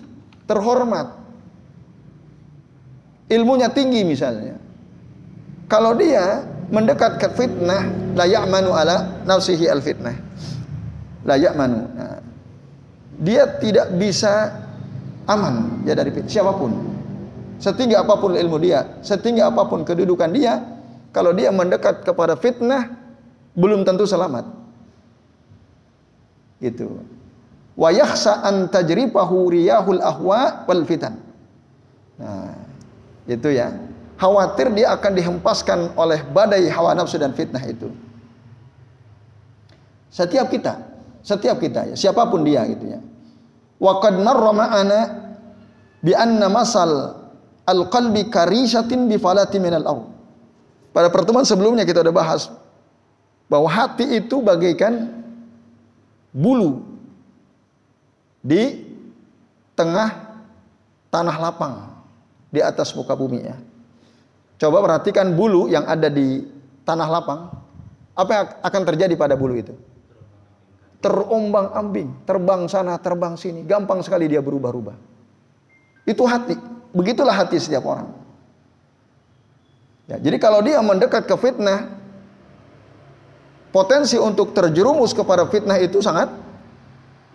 terhormat. 0.49 1.15
Ilmunya 3.31 3.71
tinggi 3.71 4.03
misalnya. 4.03 4.59
Kalau 5.67 5.95
dia 5.95 6.47
mendekat 6.71 7.19
ke 7.23 7.29
fitnah, 7.35 8.15
la 8.15 8.25
ya'manu 8.27 8.75
ala 8.75 9.23
nafsihi 9.27 9.67
al 9.71 9.83
fitnah. 9.83 10.17
La 11.27 11.35
ya'manu. 11.39 11.79
Nah, 11.95 12.19
dia 13.23 13.49
tidak 13.59 13.97
bisa 13.97 14.53
aman 15.27 15.83
ya 15.89 15.97
dari 15.97 16.13
fitnah 16.13 16.31
siapa 16.31 16.53
pun. 16.55 16.73
Setinggi 17.57 17.97
apa 17.97 18.21
pun 18.21 18.37
ilmu 18.37 18.61
dia, 18.61 19.01
setinggi 19.01 19.41
apa 19.41 19.65
pun 19.65 19.81
kedudukan 19.81 20.29
dia, 20.37 20.61
kalau 21.17 21.33
dia 21.33 21.49
mendekat 21.49 22.05
kepada 22.05 22.37
fitnah 22.37 22.93
belum 23.57 23.89
tentu 23.89 24.05
selamat. 24.05 24.45
Itu 26.61 27.01
wa 27.77 27.89
yakhsa 27.93 28.45
an 28.45 28.69
tajribahu 28.69 29.53
riyahul 29.53 30.05
ahwa 30.05 30.69
wal 30.69 30.85
fitan. 30.85 31.17
Nah, 32.21 32.53
itu 33.25 33.49
ya. 33.53 33.73
Khawatir 34.17 34.73
dia 34.73 34.97
akan 34.97 35.13
dihempaskan 35.13 35.93
oleh 35.93 36.25
badai 36.25 36.73
hawa 36.73 36.97
nafsu 36.97 37.21
dan 37.21 37.37
fitnah 37.37 37.61
itu. 37.69 37.93
Setiap 40.09 40.49
kita, 40.49 40.81
setiap 41.21 41.61
kita 41.61 41.93
ya, 41.93 41.95
siapa 41.95 42.25
pun 42.33 42.41
dia 42.41 42.65
gitu 42.65 42.89
ya. 42.89 43.01
Wa 43.77 44.01
qad 44.01 44.17
marra 44.17 44.53
ma'ana 44.57 45.01
bi 46.01 46.17
anna 46.17 46.49
masal 46.49 47.13
al-qalbi 47.69 48.33
karishatin 48.33 49.05
bi 49.05 49.21
falati 49.21 49.61
minal 49.61 49.85
ardh. 49.85 50.09
Pada 50.97 51.13
pertemuan 51.13 51.45
sebelumnya 51.45 51.85
kita 51.85 52.01
sudah 52.01 52.17
bahas 52.17 52.49
bahwa 53.53 53.69
hati 53.69 54.17
itu 54.17 54.41
bagaikan 54.41 55.13
bulu 56.33 56.81
di 58.41 58.81
tengah 59.77 60.41
tanah 61.13 61.37
lapang 61.37 61.75
di 62.49 62.65
atas 62.65 62.97
muka 62.97 63.13
bumi 63.13 63.45
ya. 63.45 63.57
Coba 64.57 64.81
perhatikan 64.81 65.37
bulu 65.37 65.69
yang 65.69 65.85
ada 65.85 66.09
di 66.09 66.45
tanah 66.89 67.09
lapang. 67.09 67.41
Apa 68.17 68.31
yang 68.33 68.47
akan 68.65 68.83
terjadi 68.89 69.15
pada 69.17 69.37
bulu 69.37 69.53
itu? 69.57 69.77
Terombang-ambing, 71.05 72.25
terbang 72.25 72.65
sana, 72.65 72.97
terbang 72.97 73.37
sini, 73.37 73.63
gampang 73.69 74.01
sekali 74.01 74.33
dia 74.33 74.41
berubah-ubah. 74.41 74.97
Itu 76.09 76.25
hati. 76.25 76.57
Begitulah 76.97 77.37
hati 77.37 77.61
setiap 77.61 77.85
orang. 77.85 78.09
Ya, 80.09 80.17
jadi 80.17 80.41
kalau 80.41 80.65
dia 80.65 80.81
mendekat 80.81 81.29
ke 81.29 81.37
fitnah, 81.37 81.97
potensi 83.77 84.17
untuk 84.17 84.57
terjerumus 84.57 85.13
kepada 85.13 85.45
fitnah 85.53 85.77
itu 85.77 86.01
sangat 86.01 86.33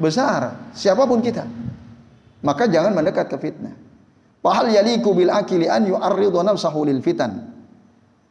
besar 0.01 0.73
siapa 0.73 1.05
pun 1.05 1.21
kita 1.21 1.45
maka 2.41 2.65
jangan 2.65 2.97
mendekat 2.97 3.29
ke 3.29 3.37
fitnah 3.37 3.77
Pahal 4.41 4.73
yaliku 4.73 5.13
bil 5.13 5.29
akili 5.29 5.69
an 5.69 5.85
yu'arridu 5.85 6.41
nafsahu 6.41 6.89
lil 6.89 6.97
fitan. 7.05 7.53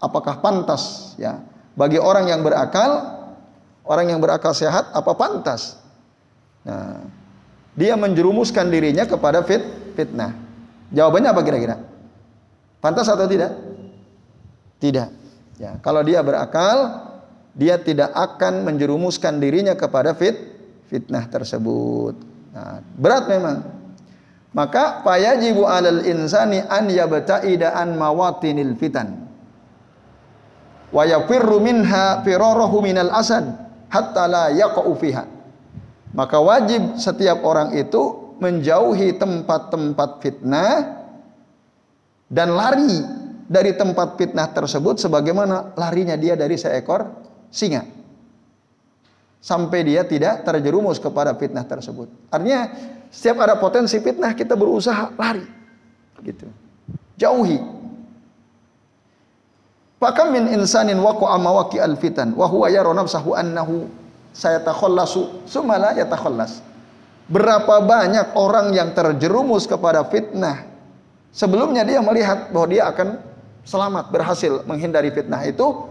Apakah 0.02 0.43
pantas 0.43 1.14
ya 1.14 1.38
bagi 1.79 2.02
orang 2.02 2.26
yang 2.26 2.43
berakal, 2.43 3.14
orang 3.87 4.11
yang 4.11 4.19
berakal 4.19 4.50
sehat 4.50 4.90
apa 4.90 5.14
pantas? 5.14 5.79
Nah, 6.67 7.07
dia 7.79 7.95
menjerumuskan 7.95 8.67
dirinya 8.69 9.07
kepada 9.07 9.47
fit 9.47 9.62
fitnah. 9.95 10.35
Jawabannya 10.90 11.31
apa 11.31 11.40
kira-kira? 11.47 11.76
Pantas 12.83 13.07
atau 13.07 13.31
tidak? 13.31 13.55
Tidak. 14.83 15.09
Ya, 15.61 15.76
kalau 15.85 16.02
dia 16.02 16.25
berakal, 16.25 17.07
dia 17.55 17.79
tidak 17.79 18.11
akan 18.17 18.67
menjerumuskan 18.67 19.38
dirinya 19.38 19.79
kepada 19.79 20.17
fit 20.17 20.35
fitnah 20.90 21.29
tersebut. 21.31 22.19
Nah, 22.50 22.83
berat 22.99 23.31
memang. 23.31 23.80
Maka 24.50 25.07
fayajibu 25.07 25.62
alal 25.62 26.02
insani 26.02 26.59
an 26.59 26.90
yabta'ida 26.90 27.71
an 27.78 27.95
mawatinil 27.95 28.75
fitan. 28.75 29.30
Wa 30.90 31.07
yafirru 31.07 31.62
minha 31.62 32.19
firarahu 32.26 32.83
minal 32.83 33.14
asad 33.14 33.47
hatta 33.87 34.26
la 34.26 34.45
yaqa'u 34.50 34.90
fiha. 34.99 35.25
Maka 36.11 36.42
wajib 36.42 36.99
setiap 36.99 37.47
orang 37.47 37.71
itu 37.78 38.35
menjauhi 38.42 39.14
tempat-tempat 39.14 40.11
fitnah 40.19 40.99
dan 42.26 42.50
lari 42.50 42.99
dari 43.47 43.75
tempat 43.78 44.19
fitnah 44.19 44.50
tersebut 44.50 44.99
sebagaimana 44.99 45.78
larinya 45.78 46.19
dia 46.19 46.35
dari 46.35 46.59
seekor 46.59 47.07
singa. 47.54 47.87
Sampai 49.38 49.87
dia 49.87 50.02
tidak 50.02 50.42
terjerumus 50.42 50.99
kepada 50.99 51.38
fitnah 51.38 51.62
tersebut. 51.64 52.11
Artinya 52.28 52.71
setiap 53.11 53.43
ada 53.43 53.59
potensi 53.59 53.99
fitnah 53.99 54.33
kita 54.33 54.55
berusaha 54.55 55.11
lari. 55.19 55.43
Gitu. 56.23 56.47
Jauhi. 57.19 57.59
Pakam 60.00 60.33
min 60.33 60.49
insanin 60.57 60.97
waqa'a 60.97 61.37
mawaqi 61.37 61.76
al-fitan 61.76 62.33
wa 62.33 62.49
huwa 62.49 62.73
yara 62.73 62.88
nafsahu 62.97 63.37
annahu 63.37 63.85
sayatakhallasu 64.33 65.45
summa 65.45 65.76
la 65.76 65.93
yatakhallas. 65.93 66.64
Berapa 67.29 67.85
banyak 67.85 68.33
orang 68.35 68.73
yang 68.73 68.97
terjerumus 68.97 69.69
kepada 69.69 70.02
fitnah 70.09 70.67
sebelumnya 71.31 71.87
dia 71.87 72.00
melihat 72.00 72.50
bahwa 72.50 72.67
dia 72.67 72.88
akan 72.90 73.23
selamat, 73.62 74.11
berhasil 74.11 74.67
menghindari 74.67 75.14
fitnah 75.14 75.45
itu, 75.47 75.87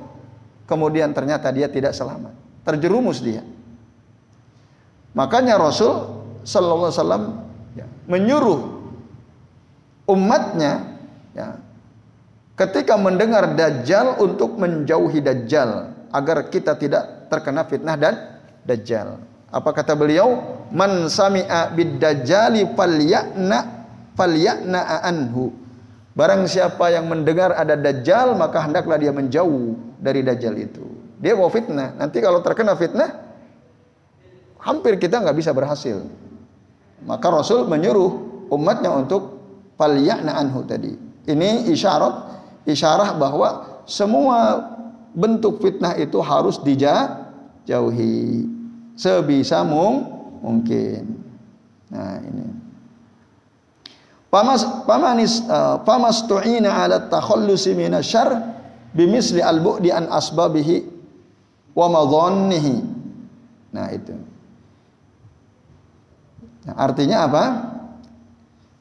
kemudian 0.68 1.16
ternyata 1.16 1.48
dia 1.54 1.72
tidak 1.72 1.96
selamat, 1.96 2.34
terjerumus 2.68 3.24
dia. 3.24 3.46
Makanya 5.16 5.56
Rasul 5.56 6.19
Sallallahu 6.44 6.90
Alaihi 6.90 7.00
Wasallam 7.00 7.24
ya, 7.76 7.86
menyuruh 8.08 8.60
umatnya 10.10 11.00
ya, 11.38 11.60
ketika 12.58 12.98
mendengar 12.98 13.54
Dajjal 13.54 14.20
untuk 14.20 14.58
menjauhi 14.58 15.22
Dajjal 15.24 15.96
agar 16.10 16.50
kita 16.50 16.76
tidak 16.76 17.30
terkena 17.30 17.64
fitnah 17.64 17.96
dan 17.96 18.14
Dajjal. 18.66 19.22
Apa 19.50 19.74
kata 19.74 19.98
beliau? 19.98 20.62
Man 20.70 21.10
sami'a 21.10 21.74
bid 21.74 21.98
Dajjali 21.98 22.70
falyakna 22.78 23.86
falyakna 24.14 25.02
anhu. 25.02 25.54
Barang 26.14 26.46
siapa 26.46 26.92
yang 26.92 27.08
mendengar 27.08 27.56
ada 27.56 27.80
Dajjal 27.80 28.36
maka 28.36 28.62
hendaklah 28.62 29.00
dia 29.00 29.14
menjauh 29.14 29.78
dari 29.98 30.22
Dajjal 30.22 30.54
itu. 30.60 30.86
Dia 31.20 31.34
mau 31.36 31.50
fitnah. 31.50 31.96
Nanti 31.98 32.20
kalau 32.20 32.44
terkena 32.44 32.76
fitnah 32.76 33.10
hampir 34.60 35.00
kita 35.00 35.24
nggak 35.24 35.38
bisa 35.38 35.56
berhasil. 35.56 36.04
Maka 37.08 37.28
Rasul 37.32 37.68
menyuruh 37.70 38.48
umatnya 38.52 38.92
untuk 38.92 39.40
falyakna 39.80 40.36
anhu 40.36 40.66
tadi. 40.68 40.92
Ini 41.30 41.70
isyarat 41.72 42.16
isyarah 42.68 43.16
bahwa 43.16 43.82
semua 43.88 44.68
bentuk 45.16 45.64
fitnah 45.64 45.98
itu 45.98 46.20
harus 46.22 46.60
dijauhi 46.62 48.46
sebisa 48.94 49.64
mungkin. 49.64 51.18
Nah, 51.90 52.22
ini. 52.22 52.46
Pamas 54.30 54.62
pamanis 54.86 55.42
pamas 55.82 56.22
tu'ina 56.30 56.86
ala 56.86 57.10
takhallusi 57.10 57.74
minasyarr 57.74 58.38
bimisli 58.94 59.42
al-bu'di 59.42 59.90
an 59.90 60.06
asbabihi 60.06 60.86
wa 61.74 61.90
madhannihi. 61.90 62.76
Nah, 63.74 63.90
itu. 63.90 64.14
Nah, 66.68 66.76
artinya 66.76 67.18
apa? 67.30 67.44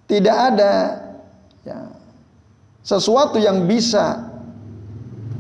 Tidak 0.09 0.37
ada 0.37 0.73
ya, 1.63 1.79
sesuatu 2.81 3.37
yang 3.37 3.69
bisa 3.69 4.25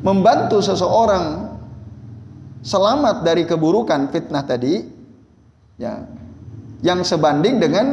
membantu 0.05 0.61
seseorang 0.61 1.57
selamat 2.63 3.25
dari 3.25 3.49
keburukan 3.49 4.13
fitnah 4.13 4.45
tadi 4.45 4.85
ya 5.81 6.05
yang 6.85 7.03
sebanding 7.03 7.59
dengan 7.59 7.87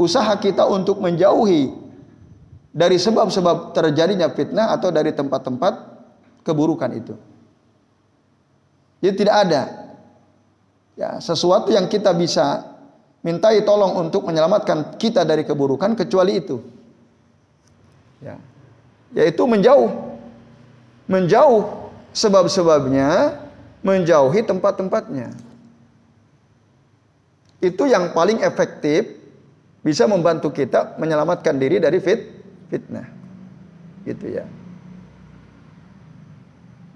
usaha 0.00 0.32
kita 0.40 0.66
untuk 0.66 0.98
menjauhi 0.98 1.70
dari 2.72 2.96
sebab-sebab 2.96 3.76
terjadinya 3.76 4.32
fitnah 4.32 4.72
atau 4.72 4.88
dari 4.88 5.12
tempat-tempat 5.12 5.74
keburukan 6.42 6.90
itu. 6.96 7.14
Jadi 9.04 9.14
tidak 9.18 9.36
ada 9.46 9.62
ya 10.96 11.20
sesuatu 11.20 11.68
yang 11.68 11.86
kita 11.86 12.16
bisa 12.16 12.71
mintai 13.22 13.62
tolong 13.62 14.06
untuk 14.06 14.26
menyelamatkan 14.26 14.98
kita 14.98 15.22
dari 15.22 15.46
keburukan 15.46 15.94
kecuali 15.94 16.42
itu. 16.42 16.58
Ya. 18.22 18.36
Yaitu 19.14 19.46
menjauh. 19.46 19.90
Menjauh 21.06 21.90
sebab-sebabnya, 22.14 23.38
menjauhi 23.82 24.42
tempat-tempatnya. 24.46 25.34
Itu 27.62 27.86
yang 27.86 28.10
paling 28.10 28.42
efektif 28.42 29.06
bisa 29.82 30.06
membantu 30.06 30.50
kita 30.50 30.98
menyelamatkan 30.98 31.58
diri 31.58 31.78
dari 31.78 31.98
fit 32.02 32.42
fitnah. 32.70 33.06
Gitu 34.02 34.34
ya. 34.34 34.46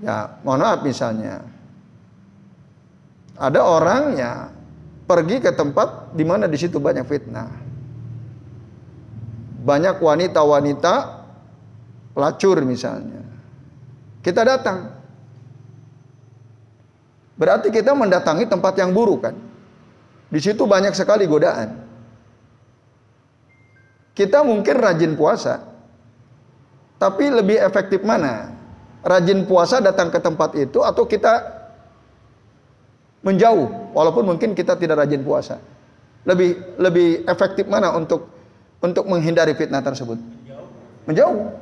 Ya, 0.02 0.36
mohon 0.42 0.60
maaf 0.60 0.82
misalnya. 0.82 1.40
Ada 3.36 3.60
orang 3.62 4.02
ya 4.16 4.48
pergi 5.06 5.38
ke 5.44 5.52
tempat 5.52 6.05
di 6.16 6.24
mana 6.24 6.48
di 6.48 6.56
situ 6.56 6.80
banyak 6.80 7.04
fitnah. 7.04 7.52
Banyak 9.66 10.00
wanita-wanita 10.00 10.94
pelacur 12.16 12.56
misalnya. 12.64 13.20
Kita 14.24 14.40
datang. 14.40 14.96
Berarti 17.36 17.68
kita 17.68 17.92
mendatangi 17.92 18.48
tempat 18.48 18.80
yang 18.80 18.96
buruk 18.96 19.28
kan. 19.28 19.36
Di 20.32 20.40
situ 20.40 20.64
banyak 20.64 20.96
sekali 20.96 21.28
godaan. 21.28 21.84
Kita 24.16 24.40
mungkin 24.40 24.80
rajin 24.80 25.12
puasa. 25.12 25.60
Tapi 26.96 27.28
lebih 27.28 27.60
efektif 27.60 28.00
mana? 28.00 28.56
Rajin 29.04 29.44
puasa 29.44 29.84
datang 29.84 30.08
ke 30.08 30.16
tempat 30.16 30.56
itu 30.56 30.80
atau 30.80 31.04
kita 31.04 31.54
menjauh 33.20 33.92
walaupun 33.92 34.24
mungkin 34.24 34.56
kita 34.56 34.74
tidak 34.80 35.04
rajin 35.04 35.20
puasa. 35.20 35.60
Lebih 36.26 36.76
lebih 36.82 37.08
efektif 37.30 37.70
mana 37.70 37.94
untuk 37.94 38.26
untuk 38.82 39.06
menghindari 39.06 39.54
fitnah 39.54 39.80
tersebut? 39.80 40.18
Menjauh. 41.06 41.54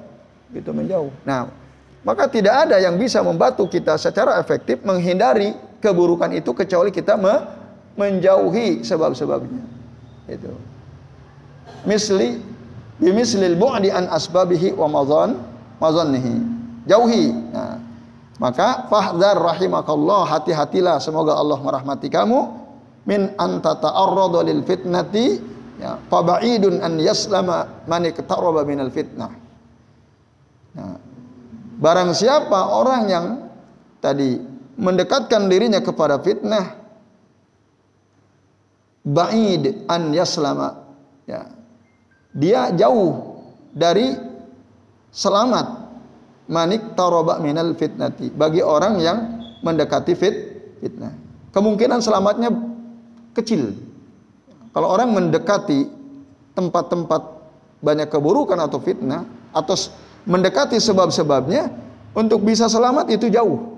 Gitu 0.57 0.71
menjauh. 0.73 1.13
Nah, 1.29 1.53
maka 2.01 2.25
tidak 2.29 2.69
ada 2.69 2.81
yang 2.81 2.97
bisa 2.97 3.21
membantu 3.21 3.69
kita 3.69 4.01
secara 4.01 4.41
efektif 4.41 4.81
menghindari 4.83 5.53
keburukan 5.85 6.33
itu 6.33 6.57
kecuali 6.57 6.89
kita 6.89 7.21
me 7.21 7.45
menjauhi 7.95 8.83
sebab-sebabnya. 8.83 9.63
Itu. 10.27 10.53
Misli 11.85 12.41
bimislil 12.97 13.57
bu'di 13.61 13.93
an 13.93 14.09
asbabihi 14.09 14.73
wa 14.73 14.89
madhan 14.89 15.37
madhannihi. 15.77 16.35
Jauhi. 16.89 17.33
Nah, 17.53 17.81
maka 18.41 18.89
fahdar 18.89 19.37
rahimakallah 19.39 20.27
hati-hatilah 20.27 20.99
semoga 20.99 21.37
Allah 21.37 21.61
merahmati 21.61 22.09
kamu 22.09 22.64
min 23.05 23.33
anta 23.37 23.77
ta'arrada 23.77 24.41
lil 24.45 24.65
fitnati 24.65 25.39
ya 25.81 26.01
fabaidun 26.09 26.81
an 26.81 26.97
yaslama 27.01 27.85
man 27.85 28.03
iktaraba 28.09 28.65
minal 28.65 28.89
fitnah. 28.89 29.33
Nah, 30.75 30.97
barang 31.79 32.11
siapa 32.17 32.75
orang 32.75 33.03
yang 33.07 33.27
tadi 34.01 34.41
mendekatkan 34.75 35.47
dirinya 35.47 35.79
kepada 35.85 36.19
fitnah 36.19 36.81
ba'id 39.05 39.87
an 39.87 40.11
yaslama 40.17 40.83
ya 41.29 41.47
dia 42.35 42.73
jauh 42.75 43.39
dari 43.71 44.17
selamat 45.15 45.67
manik 46.51 46.99
taroba 46.99 47.39
minal 47.39 47.77
fitnati 47.79 48.33
bagi 48.33 48.61
orang 48.65 48.99
yang 48.99 49.19
mendekati 49.63 50.13
fit 50.19 50.37
fitnah. 50.83 51.15
Kemungkinan 51.55 52.03
selamatnya 52.03 52.51
kecil. 53.35 53.75
Kalau 54.71 54.91
orang 54.91 55.11
mendekati 55.11 55.87
tempat-tempat 56.55 57.23
banyak 57.83 58.09
keburukan 58.09 58.59
atau 58.59 58.79
fitnah 58.81 59.27
atau 59.53 59.77
mendekati 60.25 60.81
sebab-sebabnya 60.81 61.69
untuk 62.17 62.43
bisa 62.43 62.71
selamat 62.71 63.11
itu 63.13 63.29
jauh. 63.29 63.75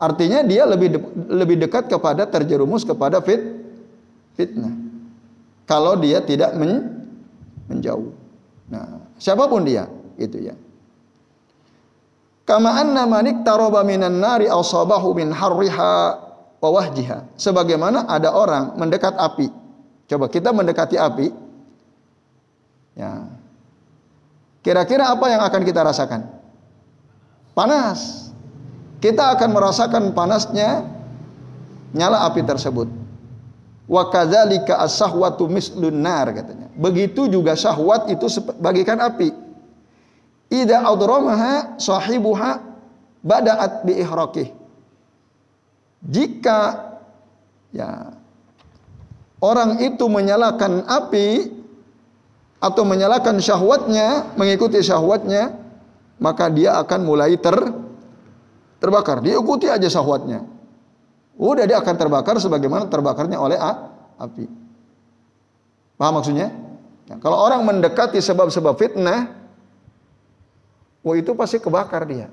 Artinya 0.00 0.40
dia 0.40 0.64
lebih 0.64 0.88
de 0.96 0.98
lebih 1.28 1.56
dekat 1.60 1.90
kepada 1.92 2.24
terjerumus 2.24 2.88
kepada 2.88 3.20
fit 3.20 3.60
fitnah. 4.32 4.72
Kalau 5.68 5.98
dia 6.00 6.24
tidak 6.24 6.56
men 6.56 7.04
menjauh. 7.68 8.10
Nah, 8.70 9.02
siapa 9.20 9.46
pun 9.46 9.62
dia, 9.62 9.86
itu 10.18 10.40
ya. 10.40 10.54
Kama 12.48 12.80
anna 12.80 13.06
manik 13.06 13.46
taroba 13.46 13.86
minan 13.86 14.18
nari 14.18 14.50
asabahu 14.50 15.14
min 15.14 15.30
harriha 15.30 16.18
wa 16.60 16.68
wahjiha. 16.68 17.34
Sebagaimana 17.40 18.06
ada 18.06 18.30
orang 18.36 18.76
mendekat 18.76 19.16
api. 19.16 19.48
Coba 20.06 20.28
kita 20.28 20.52
mendekati 20.52 21.00
api. 21.00 21.32
Ya. 22.94 23.26
Kira-kira 24.60 25.08
apa 25.08 25.26
yang 25.32 25.40
akan 25.40 25.62
kita 25.64 25.80
rasakan? 25.80 26.28
Panas. 27.56 28.28
Kita 29.00 29.32
akan 29.32 29.48
merasakan 29.56 30.12
panasnya 30.12 30.84
nyala 31.96 32.28
api 32.28 32.44
tersebut. 32.44 32.86
Wa 33.88 34.12
kadzalika 34.12 34.78
as-sahwatu 34.84 35.48
mislun 35.48 36.04
nar 36.04 36.28
katanya. 36.36 36.68
Begitu 36.76 37.26
juga 37.26 37.56
syahwat 37.56 38.12
itu 38.12 38.28
bagikan 38.60 39.00
api. 39.00 39.32
Ida 40.52 40.84
adramaha 40.84 41.80
sahibuha 41.80 42.60
bada'at 43.24 43.88
bi 43.88 43.98
ihraqih. 43.98 44.59
Jika 46.00 46.60
ya 47.76 48.16
orang 49.40 49.80
itu 49.84 50.08
menyalakan 50.08 50.88
api 50.88 51.52
atau 52.60 52.82
menyalakan 52.84 53.40
syahwatnya, 53.40 54.36
mengikuti 54.36 54.80
syahwatnya, 54.80 55.56
maka 56.20 56.48
dia 56.52 56.76
akan 56.80 57.00
mulai 57.04 57.36
ter 57.40 57.56
terbakar. 58.80 59.24
Diikuti 59.24 59.68
aja 59.68 59.88
syahwatnya. 59.88 60.44
Udah 61.40 61.64
dia 61.64 61.80
akan 61.80 61.94
terbakar 61.96 62.36
sebagaimana 62.36 62.88
terbakarnya 62.88 63.40
oleh 63.40 63.56
api. 64.20 64.44
Paham 65.96 66.20
maksudnya? 66.20 66.52
Ya, 67.08 67.16
kalau 67.20 67.36
orang 67.40 67.64
mendekati 67.64 68.20
sebab-sebab 68.20 68.76
fitnah, 68.76 69.36
wah 71.04 71.16
itu 71.16 71.32
pasti 71.36 71.60
kebakar 71.60 72.08
dia. 72.08 72.28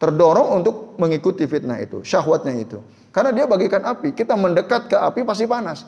Terdorong 0.00 0.60
untuk 0.60 0.81
mengikuti 0.98 1.44
fitnah 1.48 1.78
itu, 1.80 2.00
syahwatnya 2.04 2.56
itu. 2.56 2.78
Karena 3.12 3.30
dia 3.32 3.44
bagikan 3.44 3.84
api, 3.84 4.16
kita 4.16 4.32
mendekat 4.36 4.88
ke 4.88 4.96
api 4.96 5.20
pasti 5.22 5.44
panas. 5.44 5.84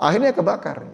Akhirnya 0.00 0.32
kebakar. 0.32 0.84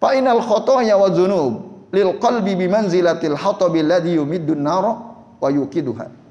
Fa'inal 0.00 0.42
khotohnya 0.42 0.98
wa 0.98 1.08
dzunub 1.08 1.52
lil 1.92 2.16
qalbi 2.18 2.56
bimanzilatil 2.56 3.36
hatabil 3.36 3.86
ladzi 3.86 4.16
yumiddun 4.16 4.60
nara 4.60 4.92
wa 5.38 5.48
yuqiduha. 5.48 6.22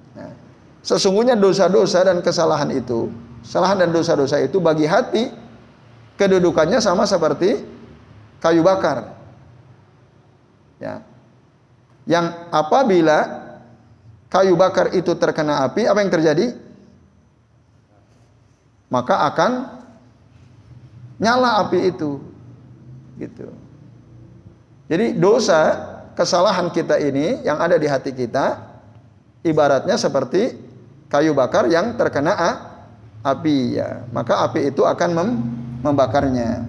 Sesungguhnya 0.82 1.38
dosa-dosa 1.38 2.02
dan 2.02 2.26
kesalahan 2.26 2.74
itu, 2.74 3.14
kesalahan 3.46 3.86
dan 3.86 3.90
dosa-dosa 3.94 4.42
itu 4.42 4.58
bagi 4.58 4.90
hati 4.90 5.30
kedudukannya 6.18 6.82
sama 6.82 7.06
seperti 7.06 7.62
kayu 8.42 8.66
bakar. 8.66 9.14
Ya. 10.82 11.06
Yang 12.10 12.34
apabila 12.50 13.41
kayu 14.32 14.56
bakar 14.56 14.96
itu 14.96 15.12
terkena 15.20 15.68
api, 15.68 15.86
apa 15.86 16.00
yang 16.00 16.12
terjadi? 16.12 16.56
Maka 18.88 19.28
akan 19.28 19.52
nyala 21.20 21.68
api 21.68 21.92
itu. 21.92 22.24
Gitu. 23.20 23.52
Jadi 24.88 25.16
dosa, 25.20 25.92
kesalahan 26.16 26.72
kita 26.72 27.00
ini 27.00 27.44
yang 27.44 27.60
ada 27.60 27.76
di 27.80 27.88
hati 27.88 28.12
kita 28.12 28.60
ibaratnya 29.42 29.98
seperti 29.98 30.54
kayu 31.10 31.34
bakar 31.34 31.68
yang 31.68 31.98
terkena 31.98 32.38
api 33.26 33.82
ya 33.82 34.06
maka 34.14 34.46
api 34.46 34.70
itu 34.70 34.86
akan 34.86 35.10
mem 35.14 35.30
membakarnya 35.82 36.66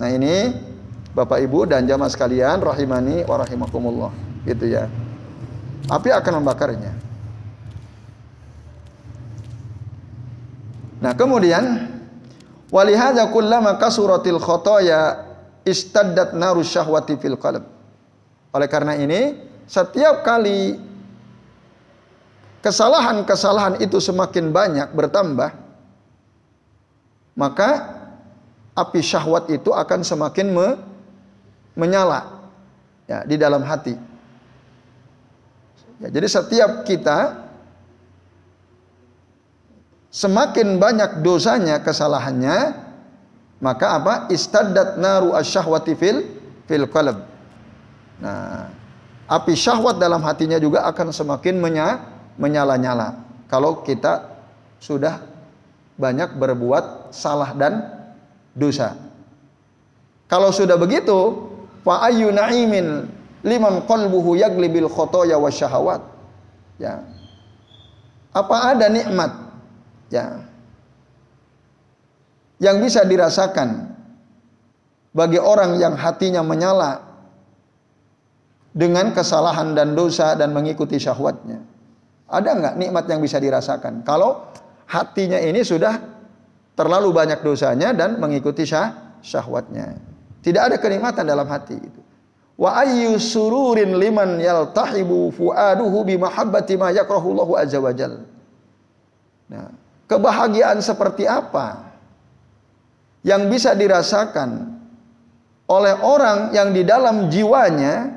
nah 0.00 0.08
ini 0.08 0.56
Bapak 1.14 1.38
Ibu 1.46 1.70
dan 1.70 1.86
jamaah 1.86 2.10
sekalian 2.10 2.58
rahimani 2.58 3.22
wa 3.22 3.38
rahimakumullah 3.38 4.10
gitu 4.48 4.66
ya 4.66 4.90
api 5.92 6.10
akan 6.10 6.42
membakarnya 6.42 6.92
nah 11.04 11.12
kemudian 11.12 11.92
walihada 12.72 13.28
kullama 13.28 13.76
kasuratil 13.76 14.40
khotoya 14.40 15.28
istaddat 15.68 16.32
naru 16.32 16.64
syahwati 16.64 17.20
fil 17.20 17.36
qalb 17.36 17.68
oleh 18.56 18.68
karena 18.72 18.96
ini 18.96 19.36
setiap 19.68 20.24
kali 20.24 20.80
kesalahan-kesalahan 22.64 23.76
itu 23.84 24.00
semakin 24.00 24.48
banyak 24.48 24.88
bertambah, 24.96 25.52
maka 27.36 27.70
api 28.72 29.04
syahwat 29.04 29.52
itu 29.52 29.68
akan 29.68 30.00
semakin 30.00 30.48
me, 30.48 30.68
menyala 31.76 32.48
ya, 33.04 33.20
di 33.28 33.36
dalam 33.36 33.60
hati. 33.68 34.00
Ya, 36.00 36.08
jadi 36.08 36.24
setiap 36.24 36.88
kita 36.88 37.43
semakin 40.14 40.78
banyak 40.78 41.26
dosanya, 41.26 41.82
kesalahannya, 41.82 42.78
maka 43.58 43.98
apa? 43.98 44.14
Istaddat 44.30 45.02
naru 45.02 45.34
asyahwati 45.34 45.98
fil 45.98 46.22
fil 46.70 46.86
qalb. 46.86 47.18
Nah, 48.22 48.70
api 49.26 49.58
syahwat 49.58 49.98
dalam 49.98 50.22
hatinya 50.22 50.62
juga 50.62 50.86
akan 50.86 51.10
semakin 51.10 51.58
menyala 51.58 52.14
menyala-nyala 52.38 53.26
kalau 53.50 53.82
kita 53.82 54.26
sudah 54.78 55.22
banyak 55.98 56.34
berbuat 56.38 57.14
salah 57.14 57.54
dan 57.54 57.82
dosa. 58.54 58.94
Kalau 60.26 60.50
sudah 60.50 60.74
begitu, 60.74 61.50
fa 61.86 62.06
ayyu 62.10 62.34
na'imin 62.34 63.06
liman 63.46 63.82
qalbuhu 63.86 64.34
yaglibil 64.38 64.90
khotoya 64.90 65.38
syahawat. 65.50 66.02
Ya. 66.78 67.06
Apa 68.34 68.74
ada 68.74 68.90
nikmat 68.90 69.43
ya 70.12 70.44
yang 72.62 72.80
bisa 72.80 73.04
dirasakan 73.04 73.92
bagi 75.14 75.38
orang 75.38 75.78
yang 75.78 75.94
hatinya 75.94 76.42
menyala 76.42 77.02
dengan 78.74 79.14
kesalahan 79.14 79.76
dan 79.78 79.94
dosa 79.94 80.34
dan 80.34 80.50
mengikuti 80.50 80.98
syahwatnya. 80.98 81.62
Ada 82.26 82.50
nggak 82.50 82.74
nikmat 82.80 83.04
yang 83.06 83.22
bisa 83.22 83.38
dirasakan? 83.38 84.02
Kalau 84.02 84.50
hatinya 84.90 85.38
ini 85.38 85.62
sudah 85.62 86.02
terlalu 86.74 87.14
banyak 87.14 87.46
dosanya 87.46 87.94
dan 87.94 88.18
mengikuti 88.18 88.66
syah, 88.66 89.18
syahwatnya. 89.22 89.94
Tidak 90.42 90.58
ada 90.58 90.76
kenikmatan 90.82 91.22
dalam 91.24 91.46
hati 91.46 91.78
itu. 91.78 92.00
Wa 92.58 92.82
ayyu 92.82 93.14
sururin 93.18 93.94
liman 93.94 94.42
yaltahibu 94.42 95.30
fuaduhu 95.30 96.02
bi 96.02 96.18
mahabbati 96.18 96.74
ma 96.74 96.90
yakrahu 96.90 97.34
Allah 97.38 97.48
azza 97.62 97.78
wajal. 97.78 98.26
Nah, 99.54 99.83
kebahagiaan 100.10 100.80
seperti 100.84 101.24
apa 101.24 101.94
yang 103.24 103.48
bisa 103.48 103.72
dirasakan 103.72 104.76
oleh 105.64 105.96
orang 106.04 106.52
yang 106.52 106.76
di 106.76 106.84
dalam 106.84 107.32
jiwanya 107.32 108.12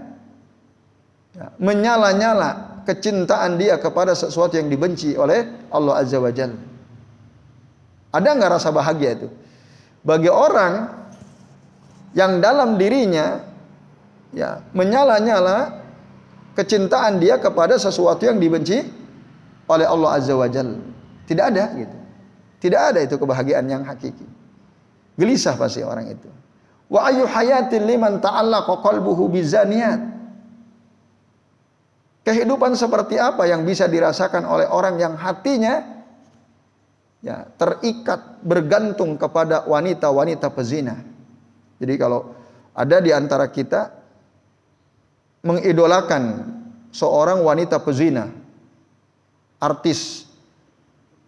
ya, 1.31 1.47
menyala-nyala 1.63 2.83
kecintaan 2.83 3.55
dia 3.55 3.79
kepada 3.79 4.11
sesuatu 4.11 4.59
yang 4.59 4.67
dibenci 4.67 5.15
oleh 5.15 5.47
Allah 5.71 6.03
Azza 6.03 6.19
wa 6.19 6.31
Jalla. 6.31 6.59
Ada 8.11 8.29
nggak 8.35 8.51
rasa 8.59 8.69
bahagia 8.71 9.19
itu? 9.19 9.27
Bagi 10.03 10.31
orang 10.31 10.91
yang 12.15 12.39
dalam 12.39 12.79
dirinya 12.79 13.43
ya 14.31 14.63
menyala-nyala 14.71 15.83
kecintaan 16.55 17.19
dia 17.19 17.39
kepada 17.39 17.79
sesuatu 17.79 18.27
yang 18.27 18.39
dibenci 18.39 18.81
oleh 19.67 19.87
Allah 19.87 20.09
Azza 20.19 20.35
wa 20.35 20.47
Jalla. 20.51 20.96
Tidak 21.27 21.43
ada 21.43 21.75
gitu. 21.75 21.97
Tidak 22.57 22.81
ada 22.81 22.99
itu 23.03 23.19
kebahagiaan 23.19 23.67
yang 23.67 23.83
hakiki. 23.83 24.25
Gelisah 25.19 25.59
pasti 25.59 25.83
orang 25.83 26.09
itu. 26.09 26.29
Wa 26.87 27.11
ayu 27.11 27.27
hayatin 27.27 27.83
liman 27.83 28.23
ta'allaqa 28.23 28.79
qalbuhu 28.79 29.27
bizaniyat. 29.27 30.15
Kehidupan 32.23 32.75
seperti 32.75 33.19
apa 33.19 33.47
yang 33.47 33.63
bisa 33.67 33.87
dirasakan 33.87 34.47
oleh 34.47 34.67
orang 34.67 34.99
yang 34.99 35.15
hatinya 35.15 35.83
ya 37.23 37.47
terikat 37.55 38.43
bergantung 38.43 39.15
kepada 39.15 39.63
wanita-wanita 39.63 40.51
pezina. 40.51 40.95
Jadi 41.79 41.93
kalau 41.95 42.35
ada 42.75 42.97
di 42.99 43.15
antara 43.15 43.47
kita 43.47 43.95
mengidolakan 45.43 46.51
seorang 46.91 47.39
wanita 47.47 47.79
pezina, 47.79 48.27
artis 49.63 50.26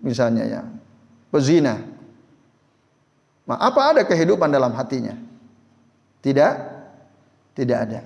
misalnya 0.03 0.43
ya, 0.47 0.61
pezina. 1.31 1.79
Nah, 3.49 3.57
apa 3.57 3.81
ada 3.95 4.01
kehidupan 4.05 4.53
dalam 4.53 4.75
hatinya? 4.77 5.17
Tidak, 6.21 6.53
tidak 7.55 7.77
ada. 7.87 8.01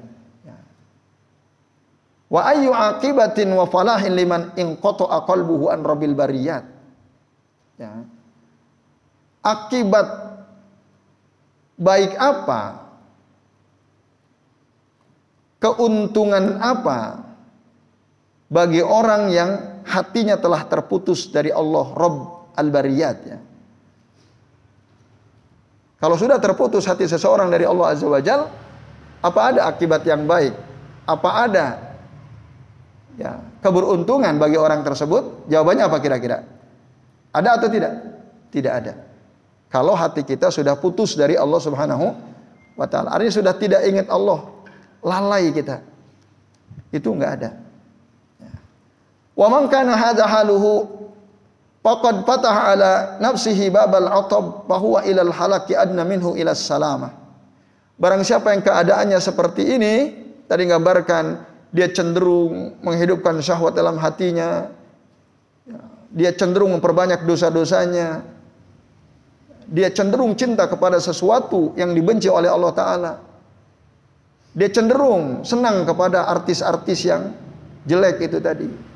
Wa 2.33 2.49
ayyu 2.49 2.73
aqibatin 2.73 3.53
wa 3.53 3.69
falahin 3.69 4.17
liman 4.17 4.57
inqata'a 4.57 5.21
qalbuhu 5.29 5.69
an 5.69 5.85
rabbil 5.85 6.17
bariyat. 6.17 6.65
Ya. 7.77 8.09
Akibat 9.45 10.07
baik 11.77 12.17
apa? 12.17 12.89
Keuntungan 15.61 16.57
apa 16.57 17.21
bagi 18.49 18.81
orang 18.81 19.29
yang 19.29 19.51
hatinya 19.83 20.39
telah 20.39 20.63
terputus 20.67 21.27
dari 21.29 21.51
Allah 21.51 21.85
Rabb 21.93 22.55
al-Bariyat 22.55 23.17
ya. 23.27 23.37
Kalau 26.03 26.19
sudah 26.19 26.35
terputus 26.35 26.83
hati 26.83 27.07
seseorang 27.07 27.47
dari 27.47 27.63
Allah 27.63 27.95
Azza 27.95 28.03
wa 28.03 28.19
Jal, 28.19 28.51
apa 29.23 29.39
ada 29.39 29.71
akibat 29.71 30.03
yang 30.03 30.27
baik? 30.27 30.51
Apa 31.07 31.47
ada 31.47 31.67
ya, 33.15 33.39
keberuntungan 33.63 34.35
bagi 34.35 34.59
orang 34.59 34.83
tersebut? 34.83 35.47
Jawabannya 35.47 35.87
apa 35.87 35.97
kira-kira? 36.03 36.43
Ada 37.31 37.55
atau 37.55 37.71
tidak? 37.71 37.93
Tidak 38.51 38.73
ada. 38.73 38.93
Kalau 39.71 39.95
hati 39.95 40.27
kita 40.27 40.51
sudah 40.51 40.75
putus 40.75 41.15
dari 41.15 41.39
Allah 41.39 41.63
Subhanahu 41.63 42.11
wa 42.75 42.85
taala, 42.85 43.15
artinya 43.15 43.33
sudah 43.39 43.53
tidak 43.55 43.81
ingat 43.87 44.11
Allah, 44.11 44.43
lalai 44.99 45.55
kita. 45.55 45.79
Itu 46.91 47.15
enggak 47.15 47.31
ada. 47.39 47.62
Wa 49.33 49.49
man 49.49 49.65
kana 49.69 49.97
hadha 49.97 50.29
haluhu 50.29 50.85
faqad 51.81 52.21
fataha 52.23 52.61
ala 52.73 52.91
nafsihi 53.17 53.73
babal 53.73 54.07
atab 54.07 54.69
fa 54.69 54.75
huwa 54.77 55.01
ila 55.03 55.21
al 55.25 55.33
halaki 55.33 55.73
adna 55.73 56.05
minhu 56.05 56.37
ila 56.37 56.53
salamah. 56.53 57.11
Barang 57.97 58.21
siapa 58.25 58.53
yang 58.53 58.61
keadaannya 58.65 59.19
seperti 59.21 59.77
ini, 59.77 59.93
tadi 60.49 60.65
gambarkan 60.65 61.45
dia 61.73 61.89
cenderung 61.89 62.77
menghidupkan 62.85 63.41
syahwat 63.41 63.73
dalam 63.73 63.97
hatinya, 63.97 64.69
ya, 65.65 65.81
dia 66.13 66.31
cenderung 66.33 66.77
memperbanyak 66.77 67.25
dosa-dosanya, 67.25 68.21
dia 69.69 69.89
cenderung 69.89 70.37
cinta 70.37 70.69
kepada 70.69 71.01
sesuatu 71.01 71.73
yang 71.73 71.97
dibenci 71.97 72.29
oleh 72.29 72.49
Allah 72.49 72.73
Ta'ala. 72.73 73.13
Dia 74.53 74.69
cenderung 74.69 75.41
senang 75.41 75.81
kepada 75.81 76.29
artis-artis 76.29 77.09
yang 77.09 77.33
jelek 77.89 78.21
itu 78.21 78.37
tadi. 78.37 78.92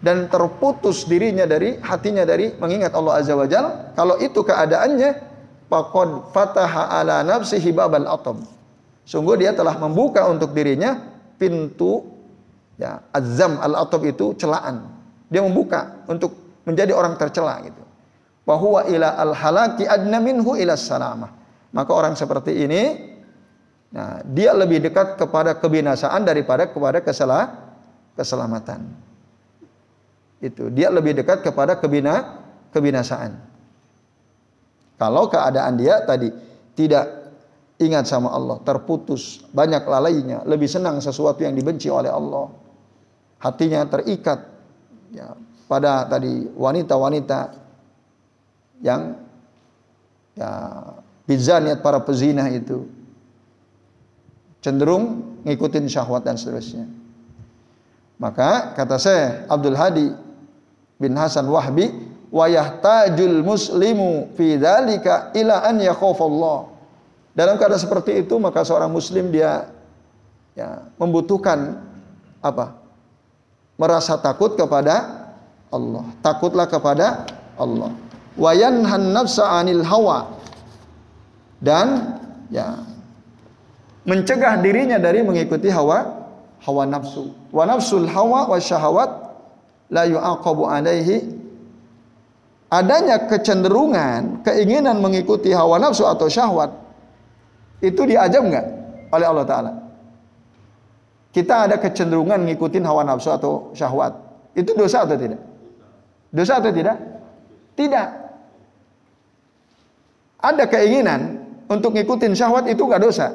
Dan 0.00 0.32
terputus 0.32 1.04
dirinya 1.04 1.44
dari 1.44 1.76
hatinya 1.76 2.24
dari 2.24 2.56
mengingat 2.56 2.96
Allah 2.96 3.20
Azza 3.20 3.36
wa 3.36 3.44
Jal. 3.44 3.92
Kalau 3.92 4.16
itu 4.16 4.40
keadaannya, 4.40 5.10
faqad 5.68 6.32
fataha 6.32 6.88
ala 6.88 7.20
nafsihi 7.20 7.68
babal 7.70 8.08
atom. 8.08 8.40
Sungguh 9.04 9.36
dia 9.36 9.52
telah 9.52 9.76
membuka 9.76 10.24
untuk 10.26 10.56
dirinya 10.56 10.96
pintu 11.36 12.04
ya 12.80 13.04
azam 13.12 13.60
al 13.60 13.76
atom 13.76 14.00
itu 14.08 14.32
celaan. 14.40 14.88
Dia 15.28 15.44
membuka 15.44 16.00
untuk 16.08 16.62
menjadi 16.64 16.96
orang 16.96 17.20
tercela 17.20 17.60
gitu 17.60 17.82
bahwa 18.48 18.88
ila 18.88 19.14
al 19.20 19.36
halaki 19.36 19.84
adna 19.84 20.18
minhu 20.18 20.56
ila 20.56 20.74
salamah. 20.80 21.30
Maka 21.70 21.90
orang 21.94 22.18
seperti 22.18 22.66
ini 22.66 22.82
nah, 23.94 24.24
dia 24.26 24.50
lebih 24.56 24.82
dekat 24.82 25.14
kepada 25.20 25.54
kebinasaan 25.54 26.26
daripada 26.26 26.66
kepada 26.66 26.98
keselamatan. 28.16 29.09
Itu 30.40 30.72
dia 30.72 30.88
lebih 30.88 31.20
dekat 31.20 31.44
kepada 31.44 31.76
kebina 31.76 32.40
kebinasaan. 32.72 33.36
Kalau 34.96 35.28
keadaan 35.28 35.76
dia 35.76 36.04
tadi 36.04 36.28
tidak 36.76 37.20
ingat 37.80 38.04
sama 38.04 38.32
Allah, 38.32 38.60
terputus, 38.60 39.40
banyak 39.56 39.80
lalainya, 39.88 40.44
lebih 40.44 40.68
senang 40.68 41.00
sesuatu 41.00 41.40
yang 41.40 41.56
dibenci 41.56 41.88
oleh 41.88 42.12
Allah. 42.12 42.52
Hatinya 43.40 43.88
terikat 43.88 44.44
ya, 45.12 45.32
pada 45.64 46.04
tadi 46.04 46.44
wanita-wanita 46.52 47.56
yang 48.84 49.16
ya 50.36 50.52
niat 51.60 51.80
para 51.80 52.04
pezina 52.04 52.48
itu 52.52 52.84
cenderung 54.60 55.36
ngikutin 55.48 55.88
syahwat 55.88 56.28
dan 56.28 56.36
seterusnya. 56.36 56.84
Maka 58.20 58.76
kata 58.76 59.00
saya 59.00 59.48
Abdul 59.48 59.76
Hadi 59.76 60.12
bin 61.00 61.16
Hasan 61.16 61.48
Wahbi 61.48 61.88
wa 62.28 62.46
yahtajul 62.46 63.42
muslimu 63.42 64.36
fi 64.36 64.60
dzalika 64.60 65.32
ila 65.34 65.64
an 65.64 65.80
yakhafallah. 65.80 66.70
Dalam 67.34 67.56
keadaan 67.56 67.80
seperti 67.80 68.20
itu 68.20 68.36
maka 68.36 68.62
seorang 68.62 68.92
muslim 68.92 69.32
dia 69.32 69.72
ya 70.54 70.84
membutuhkan 71.00 71.80
apa? 72.44 72.76
Merasa 73.80 74.20
takut 74.20 74.54
kepada 74.54 75.26
Allah. 75.72 76.04
Takutlah 76.20 76.68
kepada 76.68 77.24
Allah 77.56 77.96
wa 78.40 78.52
yanhan 78.54 79.12
nafsa 79.12 79.44
'anil 79.44 79.84
hawa 79.84 80.32
dan 81.60 82.16
ya 82.48 82.80
mencegah 84.08 84.56
dirinya 84.64 84.96
dari 84.96 85.20
mengikuti 85.20 85.68
hawa 85.68 86.24
hawa 86.64 86.88
nafsu. 86.88 87.36
Wa 87.52 87.68
nafsul 87.68 88.08
hawa 88.08 88.48
wa 88.48 88.56
syahawat 88.56 89.10
la 89.90 90.06
yu'aqabu 90.06 90.70
alaihi 90.70 91.26
adanya 92.70 93.26
kecenderungan, 93.26 94.46
keinginan 94.46 95.02
mengikuti 95.02 95.50
hawa 95.50 95.82
nafsu 95.82 96.06
atau 96.06 96.30
syahwat 96.30 96.70
itu 97.82 98.00
diajam 98.06 98.46
enggak 98.48 98.66
oleh 99.10 99.26
Allah 99.26 99.46
taala? 99.46 99.72
Kita 101.30 101.70
ada 101.70 101.76
kecenderungan 101.78 102.42
ngikutin 102.42 102.82
hawa 102.82 103.06
nafsu 103.06 103.30
atau 103.30 103.70
syahwat. 103.70 104.18
Itu 104.54 104.74
dosa 104.74 105.06
atau 105.06 105.14
tidak? 105.14 105.38
Dosa 106.34 106.58
atau 106.58 106.74
tidak? 106.74 106.98
Tidak. 107.78 108.08
Ada 110.42 110.64
keinginan 110.66 111.38
untuk 111.70 111.94
ngikutin 111.94 112.34
syahwat 112.34 112.66
itu 112.66 112.82
gak 112.82 112.98
dosa. 112.98 113.30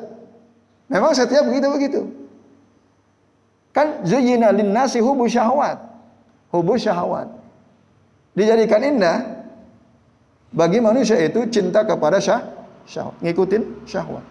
Memang 0.92 1.16
setiap 1.16 1.48
begitu 1.48 1.68
begitu. 1.72 2.02
Kan 3.72 4.04
zuyyina 4.04 4.52
nasi 4.52 5.00
hubu 5.00 5.24
syahwat. 5.32 5.95
Hubu 6.56 6.80
syahwat. 6.80 7.28
Dijadikan 8.32 8.80
indah 8.80 9.18
bagi 10.56 10.80
manusia 10.80 11.20
itu 11.20 11.52
cinta 11.52 11.84
kepada 11.84 12.24
syah, 12.24 12.48
syahwat, 12.88 13.20
ngikutin 13.20 13.84
syahwat. 13.84 14.24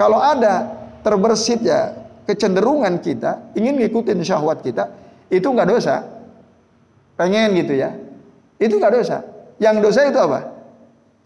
Kalau 0.00 0.16
ada 0.16 0.68
terbersit 1.04 1.60
ya 1.60 1.92
kecenderungan 2.24 3.00
kita 3.04 3.52
ingin 3.52 3.76
ngikutin 3.76 4.24
syahwat 4.24 4.64
kita, 4.64 4.88
itu 5.28 5.44
nggak 5.44 5.68
dosa. 5.68 6.04
Pengen 7.20 7.52
gitu 7.56 7.76
ya. 7.76 7.92
Itu 8.56 8.80
nggak 8.80 8.92
dosa. 8.96 9.24
Yang 9.60 9.76
dosa 9.84 10.00
itu 10.08 10.18
apa? 10.20 10.40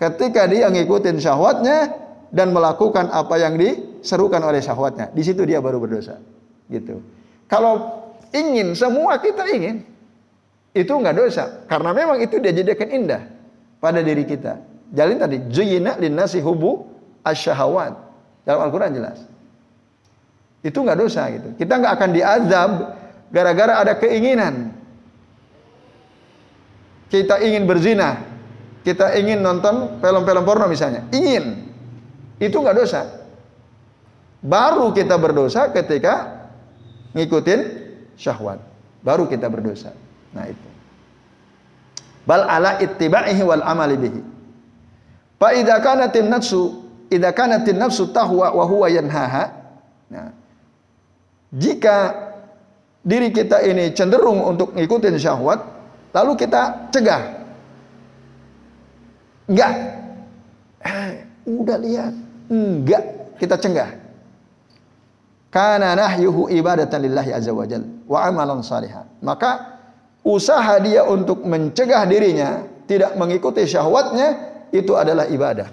Ketika 0.01 0.51
dia 0.51 0.67
ngikutin 0.73 1.23
syahwatnya 1.23 1.95
dan 2.33 2.51
melakukan 2.51 3.13
apa 3.13 3.39
yang 3.39 3.55
diserukan 3.61 4.41
oleh 4.43 4.59
syahwatnya, 4.59 5.13
di 5.13 5.23
situ 5.23 5.45
dia 5.45 5.61
baru 5.61 5.79
berdosa. 5.79 6.19
Gitu. 6.67 6.99
Kalau 7.47 8.03
ingin 8.33 8.73
semua 8.73 9.21
kita 9.21 9.45
ingin, 9.53 9.85
itu 10.73 10.93
nggak 10.93 11.17
dosa 11.17 11.69
karena 11.69 11.91
memang 11.93 12.19
itu 12.21 12.41
dia 12.41 12.53
jadikan 12.53 12.89
indah 12.89 13.23
pada 13.79 14.01
diri 14.01 14.25
kita. 14.25 14.61
Jalin 14.93 15.21
tadi 15.21 15.41
zuyina 15.53 15.97
linnasi 15.97 16.41
hubu 16.41 16.89
asyahawat. 17.25 17.93
Dalam 18.43 18.67
Al-Qur'an 18.69 18.91
jelas. 18.91 19.23
Itu 20.65 20.83
nggak 20.83 20.99
dosa 20.99 21.31
gitu. 21.31 21.55
Kita 21.57 21.79
nggak 21.79 21.93
akan 21.97 22.11
diazab 22.11 22.71
gara-gara 23.31 23.81
ada 23.81 23.95
keinginan 23.97 24.83
kita 27.13 27.45
ingin 27.45 27.69
berzina, 27.69 28.25
kita 28.81 29.13
ingin 29.21 29.45
nonton 29.45 30.01
film-film 30.01 30.49
porno 30.49 30.65
misalnya, 30.65 31.05
ingin, 31.13 31.69
itu 32.41 32.57
nggak 32.57 32.73
dosa. 32.73 33.05
Baru 34.41 34.97
kita 34.97 35.21
berdosa 35.21 35.69
ketika 35.77 36.49
ngikutin 37.13 37.61
syahwat. 38.17 38.65
Baru 39.05 39.29
kita 39.29 39.53
berdosa. 39.53 39.93
Nah 40.33 40.45
itu. 40.49 40.69
Bal 42.23 42.47
ala 42.47 42.79
ittiba'ihi 42.79 43.43
wal 43.43 43.65
amali 43.65 43.97
bihi. 43.99 44.21
Fa 45.37 45.53
idza 45.53 45.79
kanatin 45.83 46.31
nafsu 46.31 46.87
idza 47.11 47.31
kanatin 47.35 47.77
nafsu 47.77 48.11
tahwa 48.15 48.55
wa 48.55 48.65
huwa 48.65 48.87
yanhaha. 48.87 49.45
Nah, 50.13 50.31
jika 51.51 52.15
diri 53.03 53.35
kita 53.35 53.65
ini 53.67 53.91
cenderung 53.91 54.39
untuk 54.45 54.77
ngikutin 54.77 55.19
syahwat, 55.19 55.73
Lalu 56.13 56.33
kita 56.45 56.93
cegah. 56.93 57.23
Enggak. 59.49 59.73
Eh, 60.85 61.11
udah 61.49 61.79
lihat. 61.81 62.15
Enggak. 62.53 63.05
Kita 63.41 63.57
cegah. 63.57 63.91
Karena 65.53 65.97
nahyuhu 65.97 66.53
ibadatan 66.53 67.01
lillahi 67.01 67.33
azza 67.33 67.53
wa 67.53 67.65
jal. 67.65 67.85
Wa 68.05 68.29
amalan 68.29 68.61
salihan. 68.61 69.09
Maka 69.25 69.72
usaha 70.23 70.79
dia 70.83 71.07
untuk 71.07 71.43
mencegah 71.43 72.03
dirinya 72.07 72.67
tidak 72.87 73.15
mengikuti 73.19 73.67
syahwatnya 73.67 74.53
itu 74.75 74.95
adalah 74.95 75.29
ibadah. 75.29 75.69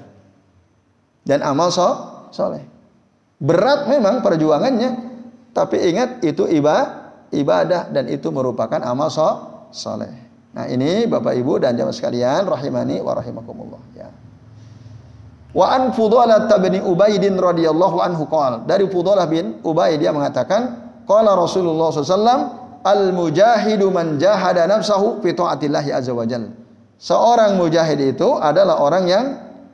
Dan 1.26 1.46
amal 1.46 1.70
so, 1.70 1.90
soleh. 2.34 2.66
Berat 3.40 3.88
memang 3.88 4.20
perjuangannya. 4.26 5.10
Tapi 5.54 5.78
ingat 5.90 6.22
itu 6.26 6.46
ibadah, 6.46 7.28
ibadah 7.34 7.90
dan 7.90 8.10
itu 8.10 8.30
merupakan 8.30 8.82
amal 8.82 9.10
so, 9.14 9.30
soleh. 9.70 10.12
Nah 10.50 10.66
ini 10.66 11.06
Bapak 11.06 11.38
Ibu 11.38 11.62
dan 11.62 11.78
jamaah 11.78 11.94
sekalian 11.94 12.50
rahimani 12.50 12.98
wa 13.06 13.14
rahimakumullah 13.14 13.82
ya. 13.94 14.10
Wa 15.54 15.66
an 15.78 15.94
Fudalah 15.94 16.50
bin 16.58 16.82
Ubaidin 16.82 17.38
radhiyallahu 17.38 17.98
anhu 18.02 18.26
qol. 18.26 18.66
Dari 18.66 18.86
Fudalah 18.90 19.30
bin 19.30 19.62
Ubaid 19.62 20.02
dia 20.02 20.10
mengatakan 20.10 20.90
qala 21.06 21.38
Rasulullah 21.38 21.94
SAW 21.94 22.59
al 22.84 23.12
mujahidu 23.12 23.90
man 23.92 24.20
jahada 24.22 24.66
nafsahu 24.66 25.20
fi 25.24 25.36
taatillah 25.36 25.86
azza 25.96 26.14
wajal. 26.16 26.52
Seorang 27.00 27.56
mujahid 27.56 28.00
itu 28.04 28.36
adalah 28.36 28.84
orang 28.84 29.08
yang 29.08 29.26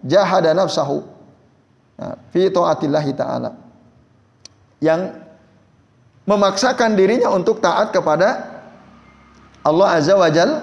jahada 0.06 0.54
nafsahu 0.54 1.02
nah, 1.98 2.16
fi 2.30 2.50
taatillah 2.50 3.06
taala. 3.18 3.52
Yang 4.84 5.26
memaksakan 6.30 6.94
dirinya 6.98 7.34
untuk 7.34 7.62
taat 7.62 7.94
kepada 7.94 8.56
Allah 9.66 9.98
Azza 9.98 10.14
wa 10.14 10.30
Jal 10.30 10.62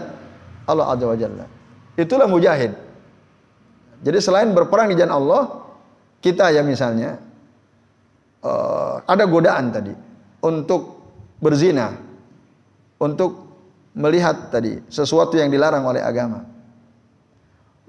Allah 0.71 0.87
Azza 0.95 1.07
wa 1.11 1.17
Jalla 1.19 1.47
Itulah 1.93 2.25
mujahid. 2.25 2.73
Jadi 4.03 4.19
selain 4.19 4.51
berperang 4.51 4.91
di 4.91 4.97
jalan 4.97 5.15
Allah, 5.15 5.43
kita 6.25 6.49
ya 6.51 6.65
misalnya 6.65 7.21
uh, 8.43 9.05
ada 9.05 9.29
godaan 9.29 9.71
tadi 9.71 9.93
untuk 10.43 11.05
berzina, 11.39 11.93
untuk 13.03 13.51
melihat 13.99 14.55
tadi 14.55 14.79
sesuatu 14.87 15.35
yang 15.35 15.51
dilarang 15.51 15.83
oleh 15.83 15.99
agama. 15.99 16.47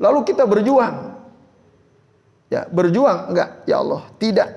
Lalu 0.01 0.25
kita 0.25 0.49
berjuang. 0.49 1.13
Ya, 2.49 2.65
berjuang 2.65 3.29
enggak? 3.29 3.61
Ya 3.69 3.77
Allah, 3.77 4.01
tidak. 4.17 4.49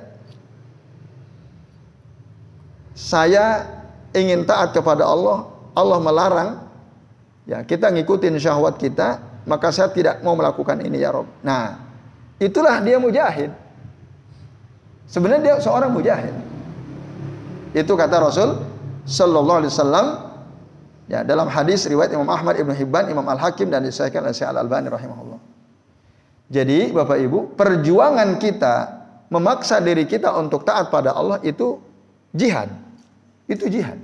Saya 2.97 3.69
ingin 4.17 4.49
taat 4.49 4.73
kepada 4.73 5.05
Allah, 5.05 5.53
Allah 5.77 6.01
melarang. 6.01 6.51
Ya, 7.45 7.63
kita 7.63 7.93
ngikutin 7.93 8.41
syahwat 8.41 8.81
kita, 8.81 9.21
maka 9.45 9.71
saya 9.71 9.93
tidak 9.93 10.25
mau 10.25 10.35
melakukan 10.35 10.81
ini 10.83 11.05
ya 11.05 11.15
Rob. 11.15 11.29
Nah, 11.45 11.79
itulah 12.41 12.83
dia 12.83 12.99
mujahid. 12.99 13.53
Sebenarnya 15.07 15.55
dia 15.55 15.55
seorang 15.63 15.95
mujahid. 15.95 16.35
Itu 17.71 17.95
kata 17.95 18.19
Rasul 18.19 18.67
sallallahu 19.07 19.63
alaihi 19.63 19.71
wasallam 19.71 20.26
ya 21.07 21.23
dalam 21.23 21.47
hadis 21.51 21.87
riwayat 21.87 22.15
Imam 22.15 22.29
Ahmad 22.31 22.59
Ibnu 22.59 22.75
Hibban, 22.75 23.11
Imam 23.11 23.27
Al-Hakim 23.27 23.71
dan 23.71 23.83
disahkan 23.83 24.23
oleh 24.23 24.35
Syekh 24.35 24.51
Al-Albani 24.51 24.91
rahimahullah. 24.91 25.41
Jadi 26.47 26.95
Bapak 26.95 27.19
Ibu, 27.19 27.59
perjuangan 27.59 28.39
kita 28.39 28.75
memaksa 29.31 29.83
diri 29.83 30.07
kita 30.07 30.31
untuk 30.39 30.63
taat 30.63 30.91
pada 30.95 31.15
Allah 31.15 31.43
itu 31.43 31.83
jihad. 32.31 32.71
Itu 33.51 33.67
jihad. 33.67 33.99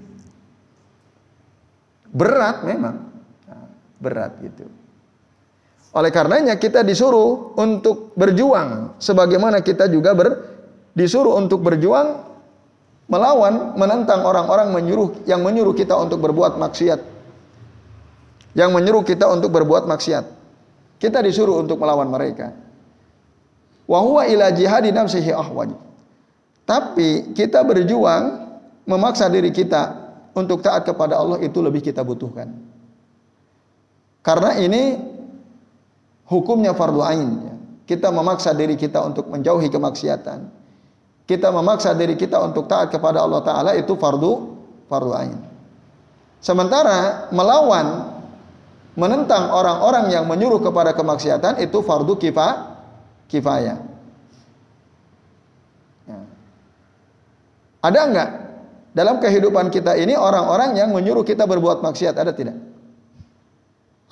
Berat 2.11 2.67
memang. 2.67 3.09
Nah, 3.47 3.67
berat 4.03 4.33
gitu. 4.43 4.67
Oleh 5.93 6.09
karenanya 6.09 6.57
kita 6.57 6.81
disuruh 6.81 7.53
untuk 7.61 8.17
berjuang 8.17 8.97
sebagaimana 8.97 9.61
kita 9.61 9.87
juga 9.93 10.17
ber, 10.17 10.29
disuruh 10.97 11.37
untuk 11.37 11.61
berjuang 11.61 12.32
melawan 13.13 13.77
menentang 13.77 14.25
orang-orang 14.25 14.73
menyuruh 14.73 15.29
yang 15.29 15.45
menyuruh 15.45 15.77
kita 15.77 15.93
untuk 16.01 16.25
berbuat 16.25 16.57
maksiat. 16.57 17.01
Yang 18.57 18.71
menyuruh 18.73 19.05
kita 19.05 19.29
untuk 19.29 19.53
berbuat 19.53 19.85
maksiat. 19.85 20.25
Kita 20.97 21.21
disuruh 21.21 21.61
untuk 21.61 21.77
melawan 21.77 22.09
mereka. 22.09 22.57
Wa 23.85 24.01
huwa 24.01 24.25
ila 24.25 24.49
jihadi 24.49 24.89
nafsihi 24.97 25.29
ahwaj. 25.29 25.77
Tapi 26.65 27.37
kita 27.37 27.61
berjuang 27.69 28.49
memaksa 28.89 29.29
diri 29.29 29.53
kita 29.53 29.93
untuk 30.33 30.65
taat 30.65 30.89
kepada 30.89 31.21
Allah 31.21 31.37
itu 31.45 31.61
lebih 31.61 31.85
kita 31.85 32.01
butuhkan. 32.01 32.49
Karena 34.25 34.57
ini 34.57 34.97
hukumnya 36.33 36.73
fardu 36.73 37.01
ain. 37.05 37.31
Kita 37.85 38.09
memaksa 38.09 38.57
diri 38.57 38.79
kita 38.79 39.05
untuk 39.05 39.29
menjauhi 39.29 39.69
kemaksiatan. 39.69 40.62
Kita 41.23 41.55
memaksa 41.55 41.95
diri 41.95 42.19
kita 42.19 42.43
untuk 42.43 42.67
taat 42.67 42.91
kepada 42.91 43.23
Allah 43.23 43.41
Ta'ala 43.41 43.71
itu 43.79 43.95
fardu 43.95 44.59
fardu 44.91 45.13
ain. 45.15 45.39
Sementara 46.43 47.31
melawan 47.31 48.19
menentang 48.99 49.55
orang-orang 49.55 50.11
yang 50.11 50.25
menyuruh 50.27 50.59
kepada 50.61 50.93
kemaksiatan 50.93 51.63
itu 51.63 51.81
fardu 51.81 52.19
kifa, 52.19 52.49
kifayah. 53.31 53.79
Ya. 56.11 56.19
Ada 57.81 58.01
enggak 58.11 58.31
dalam 58.93 59.17
kehidupan 59.23 59.73
kita 59.73 59.97
ini 59.97 60.19
orang-orang 60.19 60.77
yang 60.77 60.93
menyuruh 60.93 61.25
kita 61.25 61.47
berbuat 61.47 61.81
maksiat 61.81 62.19
ada 62.19 62.35
tidak? 62.35 62.59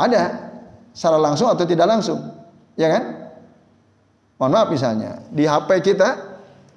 Ada 0.01 0.55
secara 0.96 1.20
langsung 1.20 1.51
atau 1.53 1.66
tidak 1.68 1.85
langsung. 1.85 2.23
Ya 2.79 2.88
kan? 2.88 3.35
Mohon 4.40 4.53
maaf 4.57 4.68
misalnya, 4.73 5.11
di 5.29 5.44
HP 5.44 5.92
kita 5.92 6.30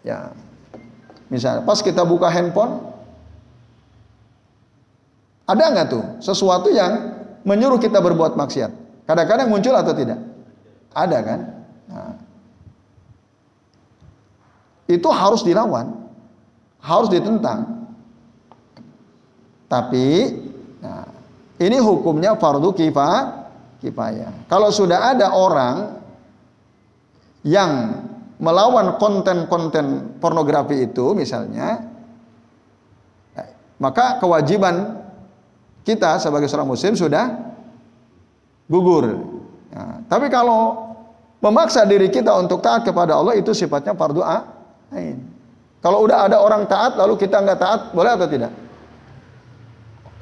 ya 0.03 0.35
misalnya 1.31 1.63
pas 1.63 1.79
kita 1.79 2.03
buka 2.03 2.27
handphone 2.27 2.93
ada 5.43 5.63
nggak 5.75 5.87
tuh 5.91 6.03
sesuatu 6.23 6.71
yang 6.71 7.13
menyuruh 7.43 7.79
kita 7.79 7.99
berbuat 7.99 8.39
maksiat? 8.39 8.71
Kadang-kadang 9.03 9.51
muncul 9.51 9.75
atau 9.75 9.91
tidak? 9.91 10.19
Ada 10.95 11.17
kan? 11.19 11.39
Nah. 11.91 12.15
Itu 14.87 15.11
harus 15.11 15.43
dilawan, 15.43 16.07
harus 16.79 17.11
ditentang. 17.11 17.91
Tapi 19.67 20.07
nah, 20.79 21.07
ini 21.59 21.77
hukumnya 21.83 22.39
fardu 22.39 22.71
kifah 22.71 23.43
kifayah. 23.83 24.47
Kalau 24.47 24.71
sudah 24.71 25.11
ada 25.11 25.35
orang 25.35 25.99
yang 27.43 27.99
melawan 28.43 28.99
konten-konten 28.99 30.19
pornografi 30.19 30.83
itu 30.83 31.15
misalnya, 31.15 31.79
maka 33.79 34.19
kewajiban 34.19 34.99
kita 35.87 36.19
sebagai 36.19 36.51
seorang 36.51 36.67
muslim 36.67 36.91
sudah 36.91 37.55
gugur. 38.67 39.15
Ya, 39.71 40.03
tapi 40.11 40.27
kalau 40.27 40.91
memaksa 41.39 41.87
diri 41.87 42.11
kita 42.11 42.35
untuk 42.35 42.59
taat 42.59 42.83
kepada 42.83 43.15
Allah 43.15 43.39
itu 43.39 43.55
sifatnya 43.55 43.95
fardu 43.95 44.19
ain. 44.19 45.23
Kalau 45.79 46.03
udah 46.03 46.27
ada 46.27 46.39
orang 46.39 46.67
taat 46.67 46.99
lalu 46.99 47.15
kita 47.19 47.39
nggak 47.43 47.59
taat, 47.59 47.81
boleh 47.95 48.11
atau 48.11 48.27
tidak? 48.27 48.51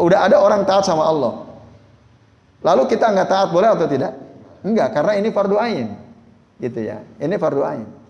Udah 0.02 0.26
ada 0.26 0.42
orang 0.42 0.66
taat 0.66 0.86
sama 0.86 1.06
Allah. 1.06 1.46
Lalu 2.62 2.86
kita 2.90 3.10
nggak 3.14 3.30
taat 3.30 3.48
boleh 3.54 3.70
atau 3.70 3.86
tidak? 3.86 4.14
Enggak, 4.62 4.94
karena 4.94 5.14
ini 5.18 5.30
fardu 5.34 5.58
ain. 5.58 5.98
Gitu 6.58 6.82
ya. 6.82 7.02
Ini 7.22 7.38
fardu 7.38 7.62
ain. 7.62 8.01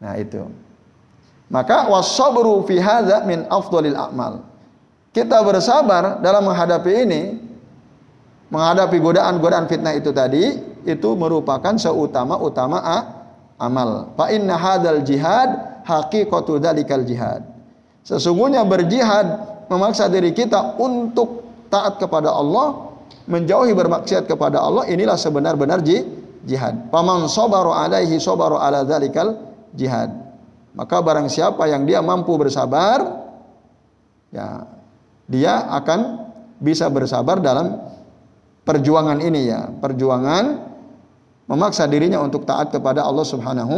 Nah, 0.00 0.14
itu. 0.20 0.44
Maka 1.46 1.86
wasabru 1.86 2.66
fi 2.66 2.82
hadza 2.82 3.22
min 3.22 3.46
afdalil 3.46 3.94
a'mal. 3.94 4.42
Kita 5.14 5.40
bersabar 5.40 6.20
dalam 6.20 6.44
menghadapi 6.44 6.92
ini, 7.06 7.22
menghadapi 8.52 8.96
godaan-godaan 9.00 9.64
fitnah 9.70 9.94
itu 9.96 10.12
tadi, 10.12 10.44
itu 10.84 11.08
merupakan 11.16 11.74
seutama-utama 11.78 12.82
amal. 13.56 14.12
Fa 14.14 14.28
inna 14.28 14.54
hadzal 14.60 15.00
jihad 15.00 15.82
haqiqatu 15.88 16.60
dzalikal 16.60 17.02
jihad. 17.06 17.42
Sesungguhnya 18.04 18.62
berjihad 18.62 19.26
memaksa 19.66 20.06
diri 20.06 20.30
kita 20.30 20.78
untuk 20.78 21.42
taat 21.72 21.98
kepada 21.98 22.30
Allah 22.30 22.94
menjauhi 23.26 23.74
bermaksiat 23.74 24.30
kepada 24.30 24.62
Allah 24.62 24.86
inilah 24.86 25.18
sebenar-benar 25.18 25.82
jihad. 26.46 26.92
Paman 26.94 27.26
sabaru 27.26 27.74
alaihi 27.74 28.22
sabaru 28.22 28.60
ala 28.60 28.86
dzalikal 28.86 29.34
jihad. 29.76 30.10
Maka 30.76 31.00
barang 31.00 31.28
siapa 31.28 31.68
yang 31.68 31.84
dia 31.88 32.00
mampu 32.00 32.36
bersabar 32.36 33.28
ya 34.32 34.66
dia 35.28 35.68
akan 35.72 36.00
bisa 36.60 36.88
bersabar 36.88 37.40
dalam 37.40 37.80
perjuangan 38.64 39.20
ini 39.20 39.52
ya, 39.52 39.68
perjuangan 39.68 40.44
memaksa 41.46 41.86
dirinya 41.86 42.18
untuk 42.20 42.42
taat 42.42 42.74
kepada 42.74 43.06
Allah 43.06 43.24
Subhanahu 43.24 43.76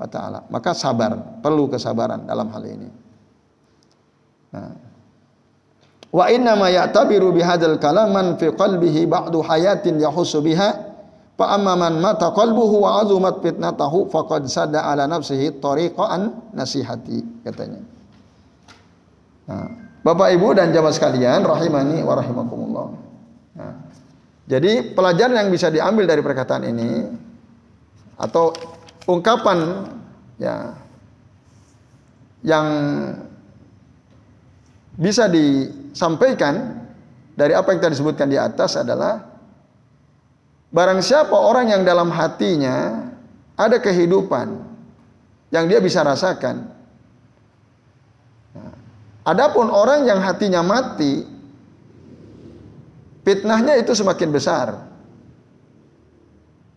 wa 0.00 0.08
taala. 0.08 0.46
Maka 0.48 0.72
sabar, 0.72 1.42
perlu 1.44 1.68
kesabaran 1.68 2.24
dalam 2.24 2.48
hal 2.48 2.64
ini. 2.64 2.88
Nah, 4.50 4.90
Wa 6.10 6.26
inna 6.26 6.58
ma 6.58 6.66
ya'tabiru 6.66 7.30
bihadzal 7.30 7.78
kalam 7.78 8.10
man 8.10 8.26
fi 8.34 8.50
qalbihi 8.50 9.06
ba'du 9.06 9.46
hayatin 9.46 10.02
yahussu 10.02 10.42
biha 10.42 10.89
fa 11.40 11.56
amma 11.56 11.72
man 11.72 12.04
mata 12.04 12.36
qalbuhu 12.36 12.84
wa 12.84 13.00
azumat 13.00 13.40
fitnatahu 13.40 14.12
faqad 14.12 14.44
sadda 14.44 14.84
ala 14.84 15.08
nafsihi 15.08 15.56
tariqan 15.56 16.52
nasihati 16.52 17.24
katanya. 17.40 17.80
Nah, 19.48 19.68
Bapak 20.04 20.36
Ibu 20.36 20.52
dan 20.52 20.68
jamaah 20.68 20.92
sekalian 20.92 21.40
rahimani 21.48 22.04
wa 22.04 22.12
rahimakumullah. 22.12 22.86
Nah, 23.56 23.74
jadi 24.44 24.92
pelajaran 24.92 25.40
yang 25.40 25.48
bisa 25.48 25.72
diambil 25.72 26.04
dari 26.04 26.20
perkataan 26.20 26.68
ini 26.68 27.08
atau 28.20 28.52
ungkapan 29.08 29.88
ya 30.36 30.76
yang 32.44 32.66
bisa 35.00 35.24
disampaikan 35.32 36.84
dari 37.32 37.56
apa 37.56 37.72
yang 37.72 37.80
tadi 37.80 37.96
disebutkan 37.96 38.28
di 38.28 38.36
atas 38.36 38.76
adalah 38.76 39.29
barang 40.70 41.00
siapa 41.02 41.34
orang 41.34 41.70
yang 41.74 41.82
dalam 41.82 42.10
hatinya 42.10 43.10
ada 43.58 43.76
kehidupan 43.76 44.56
yang 45.50 45.66
dia 45.66 45.82
bisa 45.82 46.00
rasakan. 46.00 46.70
Nah, 48.54 48.74
adapun 49.26 49.66
orang 49.68 50.06
yang 50.06 50.22
hatinya 50.22 50.62
mati, 50.62 51.26
fitnahnya 53.26 53.76
itu 53.76 53.92
semakin 53.92 54.30
besar. 54.30 54.68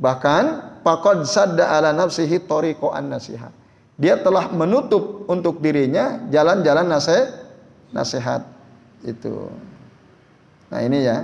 Bahkan 0.02 0.44
faqad 0.84 1.24
sadda 1.24 1.70
ala 1.70 1.96
nafsihi 1.96 2.44
tariqo 2.44 2.92
an 2.92 3.14
nasihat. 3.14 3.54
Dia 3.96 4.18
telah 4.20 4.50
menutup 4.50 5.30
untuk 5.30 5.62
dirinya 5.62 6.18
jalan-jalan 6.34 6.90
nasihat 6.90 7.30
nasihat 7.94 8.42
itu. 9.06 9.48
Nah 10.74 10.82
ini 10.82 11.06
ya. 11.06 11.22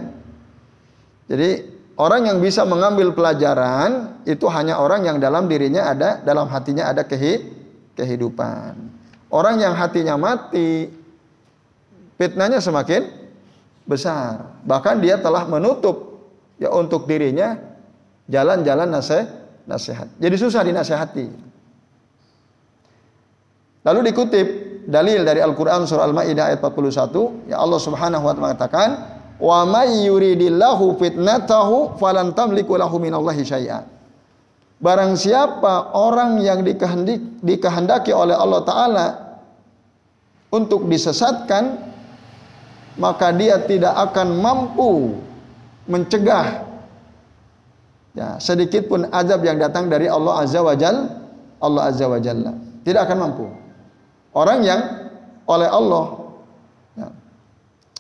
Jadi 1.26 1.79
Orang 2.00 2.32
yang 2.32 2.40
bisa 2.40 2.64
mengambil 2.64 3.12
pelajaran 3.12 4.24
itu 4.24 4.48
hanya 4.48 4.80
orang 4.80 5.04
yang 5.04 5.20
dalam 5.20 5.52
dirinya 5.52 5.92
ada, 5.92 6.24
dalam 6.24 6.48
hatinya 6.48 6.88
ada 6.88 7.04
kehidupan. 7.04 8.72
Orang 9.28 9.60
yang 9.60 9.76
hatinya 9.76 10.16
mati, 10.16 10.88
fitnahnya 12.16 12.64
semakin 12.64 13.04
besar. 13.84 14.64
Bahkan 14.64 15.04
dia 15.04 15.20
telah 15.20 15.44
menutup 15.52 16.24
ya 16.56 16.72
untuk 16.72 17.04
dirinya 17.04 17.60
jalan-jalan 18.32 18.96
nasihat. 19.68 20.08
Jadi 20.24 20.36
susah 20.40 20.64
dinasehati. 20.64 21.28
Lalu 23.84 24.00
dikutip 24.08 24.48
dalil 24.88 25.28
dari 25.28 25.44
Al-Qur'an 25.44 25.84
surah 25.84 26.08
Al-Maidah 26.08 26.56
ayat 26.56 26.64
41, 26.64 27.52
ya 27.52 27.60
Allah 27.60 27.80
Subhanahu 27.84 28.24
wa 28.24 28.32
taala 28.32 28.44
mengatakan, 28.48 28.90
Wa 29.40 29.64
may 29.64 30.04
yuridillahu 30.04 31.00
fitnatahu 31.00 31.96
falan 31.96 32.36
tamliku 32.36 32.76
lahu 32.76 33.00
minallahi 33.00 33.42
syai'a. 33.42 33.88
Barang 34.80 35.16
siapa 35.16 35.92
orang 35.96 36.40
yang 36.40 36.64
dikehendaki, 36.64 38.12
oleh 38.16 38.36
Allah 38.36 38.62
taala 38.64 39.08
untuk 40.50 40.88
disesatkan 40.88 41.90
maka 43.00 43.32
dia 43.32 43.64
tidak 43.64 43.96
akan 43.96 44.40
mampu 44.44 45.16
mencegah 45.88 46.68
ya 48.18 48.36
sedikit 48.42 48.90
pun 48.92 49.08
azab 49.10 49.46
yang 49.46 49.56
datang 49.56 49.88
dari 49.88 50.12
Allah 50.12 50.44
azza 50.44 50.60
wajal 50.60 51.08
Allah 51.64 51.82
azza 51.88 52.06
wajalla 52.10 52.52
tidak 52.84 53.08
akan 53.08 53.18
mampu 53.24 53.46
orang 54.36 54.60
yang 54.66 54.82
oleh 55.48 55.70
Allah 55.70 56.19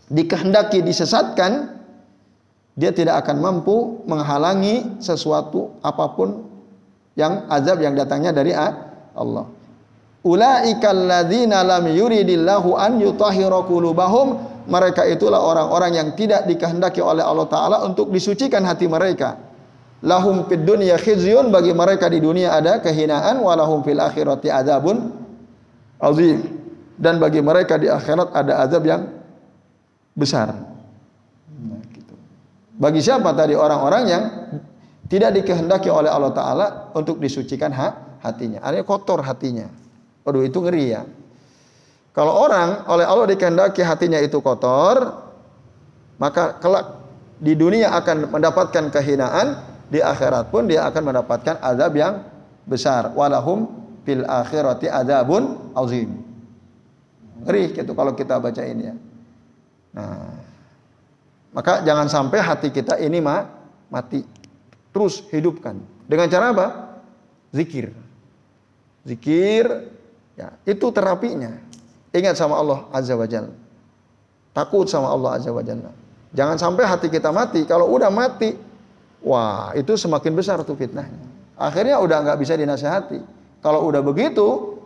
dikehendaki 0.10 0.82
disesatkan, 0.82 1.80
dia 2.80 2.91
tidak 2.95 3.26
akan 3.26 3.38
mampu 3.39 4.01
menghalangi 4.10 5.01
sesuatu 5.03 5.78
apa 5.84 6.05
pun 6.16 6.47
yang 7.20 7.45
azab 7.51 7.84
yang 7.84 7.93
datangnya 7.93 8.32
dari 8.32 8.55
Allah. 8.55 9.45
Ulaikal 10.24 11.07
ladzina 11.07 11.64
lam 11.64 11.88
yuridillahu 11.91 12.76
an 12.76 12.99
qulubahum. 13.68 14.28
Mereka 14.70 15.01
itulah 15.10 15.41
orang-orang 15.41 15.97
yang 15.97 16.10
tidak 16.14 16.45
dikehendaki 16.45 17.01
oleh 17.01 17.26
Allah 17.26 17.49
taala 17.49 17.78
untuk 17.89 18.14
disucikan 18.14 18.62
hati 18.64 18.86
mereka. 18.86 19.41
Lahum 20.05 20.45
fid 20.47 20.64
dunya 20.64 20.95
khizyun 20.95 21.49
bagi 21.51 21.74
mereka 21.74 22.07
di 22.07 22.22
dunia 22.22 22.55
ada 22.55 22.80
kehinaan 22.80 23.41
walahum 23.41 23.82
fil 23.84 23.99
akhirati 23.99 24.47
adzabun 24.47 25.12
azim. 25.99 26.39
Dan 26.95 27.18
bagi 27.18 27.41
mereka 27.41 27.82
di 27.82 27.89
akhirat 27.89 28.30
ada 28.32 28.62
azab 28.64 28.84
yang 28.86 29.18
besar. 30.20 30.51
Nah, 30.51 31.82
gitu. 31.95 32.13
Bagi 32.76 32.99
siapa 32.99 33.32
tadi 33.32 33.55
orang-orang 33.55 34.03
yang 34.05 34.24
tidak 35.09 35.41
dikehendaki 35.41 35.89
oleh 35.89 36.11
Allah 36.11 36.36
Taala 36.36 36.67
untuk 36.93 37.17
disucikan 37.17 37.72
hatinya, 38.22 38.61
artinya 38.61 38.86
kotor 38.86 39.24
hatinya. 39.26 39.65
Waduh 40.28 40.43
itu 40.45 40.59
ngeri 40.61 40.86
ya. 40.93 41.01
Kalau 42.13 42.36
orang 42.36 42.86
oleh 42.86 43.05
Allah 43.07 43.26
dikehendaki 43.32 43.82
hatinya 43.82 44.20
itu 44.20 44.38
kotor, 44.43 45.24
maka 46.20 46.59
kelak 46.59 46.99
di 47.39 47.55
dunia 47.55 47.95
akan 47.95 48.28
mendapatkan 48.30 48.91
kehinaan, 48.91 49.55
di 49.89 50.03
akhirat 50.03 50.53
pun 50.53 50.70
dia 50.70 50.86
akan 50.86 51.01
mendapatkan 51.09 51.57
azab 51.63 51.95
yang 51.97 52.22
besar. 52.70 53.09
Walahum 53.17 53.65
fil 54.05 54.22
akhirati 54.28 54.86
azabun 54.91 55.74
azim. 55.74 56.22
Ngeri 57.47 57.74
gitu 57.74 57.95
kalau 57.95 58.13
kita 58.13 58.38
baca 58.38 58.61
ini 58.61 58.84
ya. 58.93 58.95
Nah, 59.96 60.34
maka 61.54 61.82
jangan 61.82 62.06
sampai 62.06 62.40
hati 62.42 62.70
kita 62.70 62.98
ini 63.02 63.18
ma 63.22 63.46
mati. 63.90 64.22
Terus 64.94 65.26
hidupkan. 65.30 65.78
Dengan 66.10 66.30
cara 66.30 66.50
apa? 66.54 66.68
Zikir. 67.54 67.94
Zikir, 69.06 69.66
ya, 70.38 70.54
itu 70.66 70.88
terapinya. 70.94 71.54
Ingat 72.10 72.36
sama 72.38 72.58
Allah 72.58 72.90
Azza 72.90 73.14
wa 73.14 73.26
Jalla. 73.30 73.54
Takut 74.54 74.90
sama 74.90 75.14
Allah 75.14 75.38
Azza 75.38 75.54
wa 75.54 75.62
Jalla. 75.62 75.94
Jangan 76.34 76.58
sampai 76.58 76.86
hati 76.86 77.08
kita 77.10 77.34
mati. 77.34 77.66
Kalau 77.66 77.90
udah 77.90 78.10
mati, 78.14 78.54
wah 79.26 79.74
itu 79.74 79.98
semakin 79.98 80.34
besar 80.38 80.62
tuh 80.66 80.78
fitnahnya. 80.78 81.26
Akhirnya 81.58 81.98
udah 82.02 82.18
nggak 82.26 82.38
bisa 82.42 82.54
dinasehati. 82.58 83.20
Kalau 83.60 83.84
udah 83.90 84.00
begitu, 84.00 84.80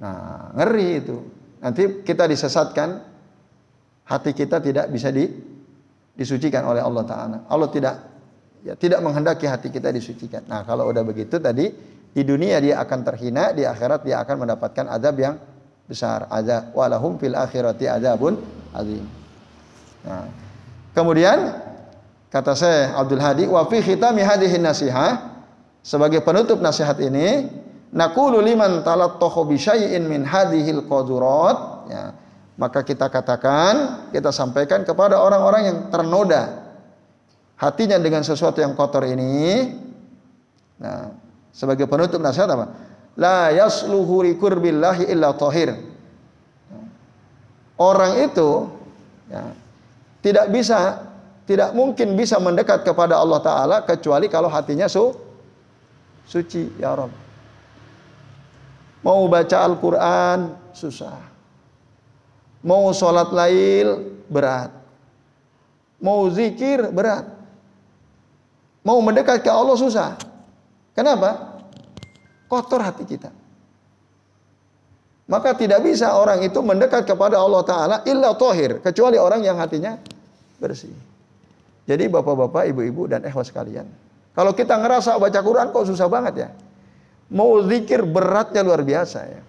nah 0.00 0.54
ngeri 0.56 0.88
itu. 1.04 1.16
Nanti 1.60 2.00
kita 2.06 2.24
disesatkan, 2.24 3.04
hati 4.10 4.34
kita 4.34 4.58
tidak 4.58 4.90
bisa 4.90 5.14
di, 5.14 5.30
disucikan 6.18 6.66
oleh 6.66 6.82
Allah 6.82 7.04
Taala. 7.06 7.38
Allah 7.46 7.68
tidak 7.70 7.94
ya 8.66 8.74
tidak 8.74 9.00
menghendaki 9.00 9.46
hati 9.46 9.70
kita 9.70 9.94
disucikan. 9.94 10.44
Nah 10.50 10.66
kalau 10.66 10.90
udah 10.90 11.06
begitu 11.06 11.38
tadi 11.38 11.70
di 12.10 12.22
dunia 12.26 12.58
dia 12.58 12.82
akan 12.82 13.06
terhina, 13.06 13.54
di 13.54 13.62
akhirat 13.62 14.02
dia 14.02 14.18
akan 14.26 14.44
mendapatkan 14.44 14.84
azab 14.90 15.14
yang 15.22 15.38
besar. 15.86 16.26
Azab 16.26 16.74
walahum 16.74 17.16
fil 17.22 17.38
akhirati 17.38 17.86
azabun 17.86 18.34
azim. 18.74 19.06
Nah, 20.02 20.26
kemudian 20.90 21.38
kata 22.34 22.58
saya 22.58 22.98
Abdul 22.98 23.22
Hadi 23.22 23.44
wa 23.46 23.62
fi 23.70 23.78
khitami 23.78 24.26
hadhihi 24.26 24.58
nasihah 24.58 25.38
sebagai 25.86 26.20
penutup 26.26 26.58
nasihat 26.58 26.98
ini 26.98 27.46
naqulu 27.94 28.42
liman 28.42 28.82
talattahu 28.82 29.46
bi 29.46 29.56
syai'in 29.56 30.02
min 30.06 30.26
hadhil 30.26 30.82
qadurat 30.86 31.58
ya 31.90 32.04
maka 32.60 32.84
kita 32.84 33.08
katakan, 33.08 34.04
kita 34.12 34.28
sampaikan 34.28 34.84
kepada 34.84 35.16
orang-orang 35.16 35.62
yang 35.64 35.78
ternoda 35.88 36.60
hatinya 37.56 37.96
dengan 37.96 38.20
sesuatu 38.20 38.60
yang 38.60 38.76
kotor 38.76 39.08
ini. 39.08 39.72
Nah, 40.76 41.08
sebagai 41.56 41.88
penutup 41.88 42.20
nasihat 42.20 42.52
apa? 42.52 42.68
La 43.16 43.48
yasluhu 43.48 44.28
likurbillahi 44.28 45.08
illa 45.08 45.32
tahir. 45.32 45.72
Orang 47.80 48.28
itu 48.28 48.68
ya, 49.32 49.56
tidak 50.20 50.52
bisa, 50.52 51.00
tidak 51.48 51.72
mungkin 51.72 52.12
bisa 52.12 52.36
mendekat 52.36 52.84
kepada 52.84 53.16
Allah 53.16 53.40
Ta'ala 53.40 53.76
kecuali 53.88 54.28
kalau 54.28 54.52
hatinya 54.52 54.84
su, 54.84 55.16
suci, 56.28 56.76
ya 56.76 56.92
Rabb. 56.92 57.16
Mau 59.00 59.24
baca 59.32 59.56
Al-Quran, 59.64 60.60
susah 60.76 61.29
Mau 62.60 62.92
sholat 62.92 63.32
lail 63.32 64.20
berat. 64.28 64.72
Mau 66.00 66.28
zikir 66.32 66.92
berat. 66.92 67.28
Mau 68.84 69.00
mendekat 69.04 69.44
ke 69.44 69.50
Allah 69.52 69.76
susah. 69.76 70.16
Kenapa? 70.96 71.60
Kotor 72.48 72.80
hati 72.80 73.04
kita. 73.04 73.32
Maka 75.30 75.54
tidak 75.54 75.86
bisa 75.86 76.10
orang 76.18 76.42
itu 76.42 76.58
mendekat 76.58 77.06
kepada 77.06 77.38
Allah 77.38 77.62
Ta'ala 77.62 77.96
illa 78.02 78.34
tohir. 78.34 78.82
Kecuali 78.82 79.14
orang 79.14 79.46
yang 79.46 79.54
hatinya 79.62 79.94
bersih. 80.58 80.90
Jadi 81.86 82.10
bapak-bapak, 82.10 82.66
ibu-ibu 82.74 83.06
dan 83.06 83.22
ikhwas 83.22 83.54
sekalian. 83.54 83.86
Kalau 84.34 84.50
kita 84.54 84.74
ngerasa 84.74 85.14
baca 85.22 85.40
Quran 85.42 85.70
kok 85.70 85.86
susah 85.86 86.10
banget 86.10 86.34
ya. 86.46 86.48
Mau 87.30 87.62
zikir 87.62 88.02
beratnya 88.02 88.66
luar 88.66 88.82
biasa 88.82 89.20
ya. 89.22 89.42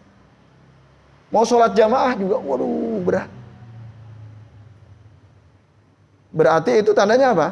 Mau 1.32 1.48
sholat 1.48 1.72
jamaah 1.72 2.12
juga, 2.20 2.38
waduh 2.44 3.00
berat. 3.08 3.30
Berarti 6.32 6.84
itu 6.84 6.92
tandanya 6.92 7.32
apa? 7.36 7.48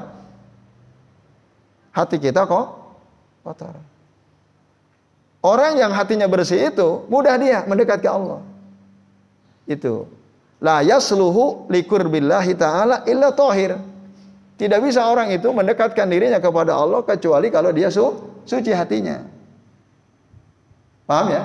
Hati 1.96 2.20
kita 2.20 2.44
kok 2.48 2.66
kotor. 3.44 3.76
Orang 5.40 5.80
yang 5.80 5.96
hatinya 5.96 6.28
bersih 6.28 6.68
itu 6.68 7.08
mudah 7.08 7.40
dia 7.40 7.64
mendekat 7.64 8.04
ke 8.04 8.10
Allah. 8.12 8.44
Itu. 9.64 10.08
La 10.60 10.84
yasluhu 10.84 11.72
likur 11.72 12.04
billahi 12.12 12.52
ta'ala 12.56 13.08
illa 13.08 13.32
tohir. 13.32 13.80
Tidak 14.60 14.80
bisa 14.84 15.08
orang 15.08 15.32
itu 15.32 15.48
mendekatkan 15.56 16.04
dirinya 16.12 16.44
kepada 16.44 16.76
Allah 16.76 17.00
kecuali 17.08 17.48
kalau 17.48 17.72
dia 17.72 17.88
su 17.88 18.04
suci 18.44 18.76
hatinya. 18.76 19.24
Paham 21.08 21.28
ya? 21.32 21.44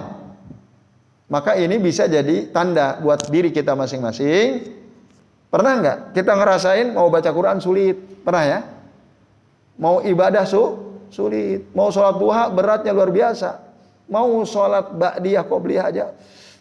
Maka 1.25 1.57
ini 1.57 1.81
bisa 1.81 2.05
jadi 2.05 2.53
tanda 2.53 3.01
buat 3.01 3.33
diri 3.33 3.49
kita 3.49 3.73
masing-masing. 3.73 4.77
Pernah 5.49 5.73
nggak 5.81 5.99
kita 6.13 6.33
ngerasain 6.37 6.93
mau 6.93 7.09
baca 7.09 7.31
Quran 7.33 7.63
sulit? 7.63 7.97
Pernah 8.27 8.45
ya? 8.45 8.61
Mau 9.81 10.05
ibadah 10.05 10.45
su 10.45 10.63
sulit. 11.09 11.71
Mau 11.73 11.89
sholat 11.89 12.21
duha 12.21 12.51
beratnya 12.53 12.93
luar 12.93 13.09
biasa. 13.09 13.63
Mau 14.11 14.45
sholat 14.45 14.93
ba'diyah 14.93 15.45
qobliyah 15.49 15.85
aja 15.89 16.07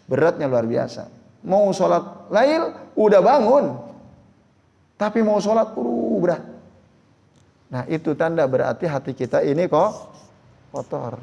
beratnya 0.08 0.48
luar 0.48 0.64
biasa. 0.64 1.12
Mau 1.44 1.68
sholat 1.76 2.30
lail 2.32 2.72
udah 2.96 3.20
bangun. 3.20 3.64
Tapi 4.96 5.20
mau 5.20 5.36
sholat 5.42 5.74
uh, 5.76 6.16
berat. 6.22 6.42
Nah 7.68 7.84
itu 7.90 8.14
tanda 8.14 8.46
berarti 8.46 8.86
hati 8.88 9.12
kita 9.12 9.42
ini 9.44 9.68
kok 9.68 9.90
kotor. 10.72 11.20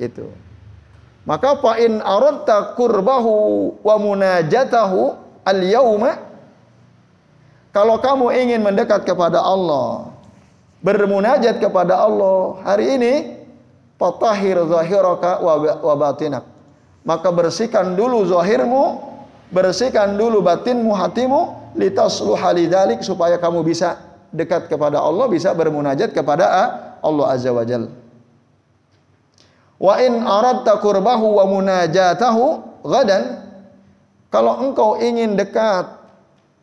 Itu. 0.00 0.51
Maka 1.22 1.54
fa 1.62 1.78
in 1.78 2.02
aradta 2.02 2.74
qurbahu 2.74 3.78
wa 3.78 3.94
munajatahu 3.98 5.14
al-yauma 5.46 6.30
Kalau 7.72 7.96
kamu 8.04 8.36
ingin 8.36 8.60
mendekat 8.60 9.08
kepada 9.08 9.40
Allah, 9.40 10.12
bermunajat 10.84 11.56
kepada 11.56 12.04
Allah 12.04 12.60
hari 12.68 13.00
ini, 13.00 13.14
fatahir 13.96 14.60
zahiraka 14.68 15.40
wa 15.40 15.94
batinak. 15.96 16.44
Maka 17.00 17.32
bersihkan 17.32 17.96
dulu 17.96 18.28
zahirmu, 18.28 19.00
bersihkan 19.48 20.20
dulu 20.20 20.44
batinmu, 20.44 20.92
hatimu, 20.92 21.72
litasluha 21.72 22.52
lidalik 22.52 23.00
supaya 23.00 23.40
kamu 23.40 23.64
bisa 23.64 23.96
dekat 24.36 24.68
kepada 24.68 25.00
Allah, 25.00 25.24
bisa 25.32 25.56
bermunajat 25.56 26.12
kepada 26.12 26.44
Allah 27.00 27.26
Azza 27.32 27.56
wa 27.56 27.64
Jalla. 27.64 28.01
Wa 29.82 29.98
in 29.98 30.22
aradta 30.22 30.78
qurbahu 30.78 31.42
wa 31.42 31.44
munajatahu 31.50 32.44
gadan 32.86 33.42
kalau 34.30 34.62
engkau 34.62 34.96
ingin 35.02 35.34
dekat 35.34 36.00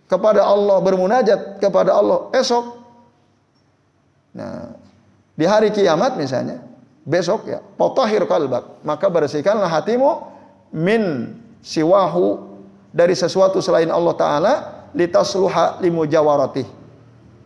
kepada 0.10 0.42
Allah, 0.42 0.82
bermunajat 0.82 1.62
kepada 1.62 1.94
Allah 1.94 2.32
esok. 2.34 2.66
Nah, 4.34 4.74
di 5.38 5.46
hari 5.46 5.70
kiamat 5.70 6.18
misalnya, 6.18 6.66
besok 7.06 7.46
ya, 7.46 7.62
potahir 7.78 8.26
kalbak, 8.26 8.82
maka 8.82 9.06
bersihkanlah 9.06 9.70
hatimu 9.70 10.26
min 10.74 11.36
siwahu 11.62 12.42
dari 12.90 13.14
sesuatu 13.14 13.62
selain 13.62 13.94
Allah 13.94 14.16
Ta'ala 14.18 14.54
litasluha 14.98 15.78
limujawarati 15.86 16.66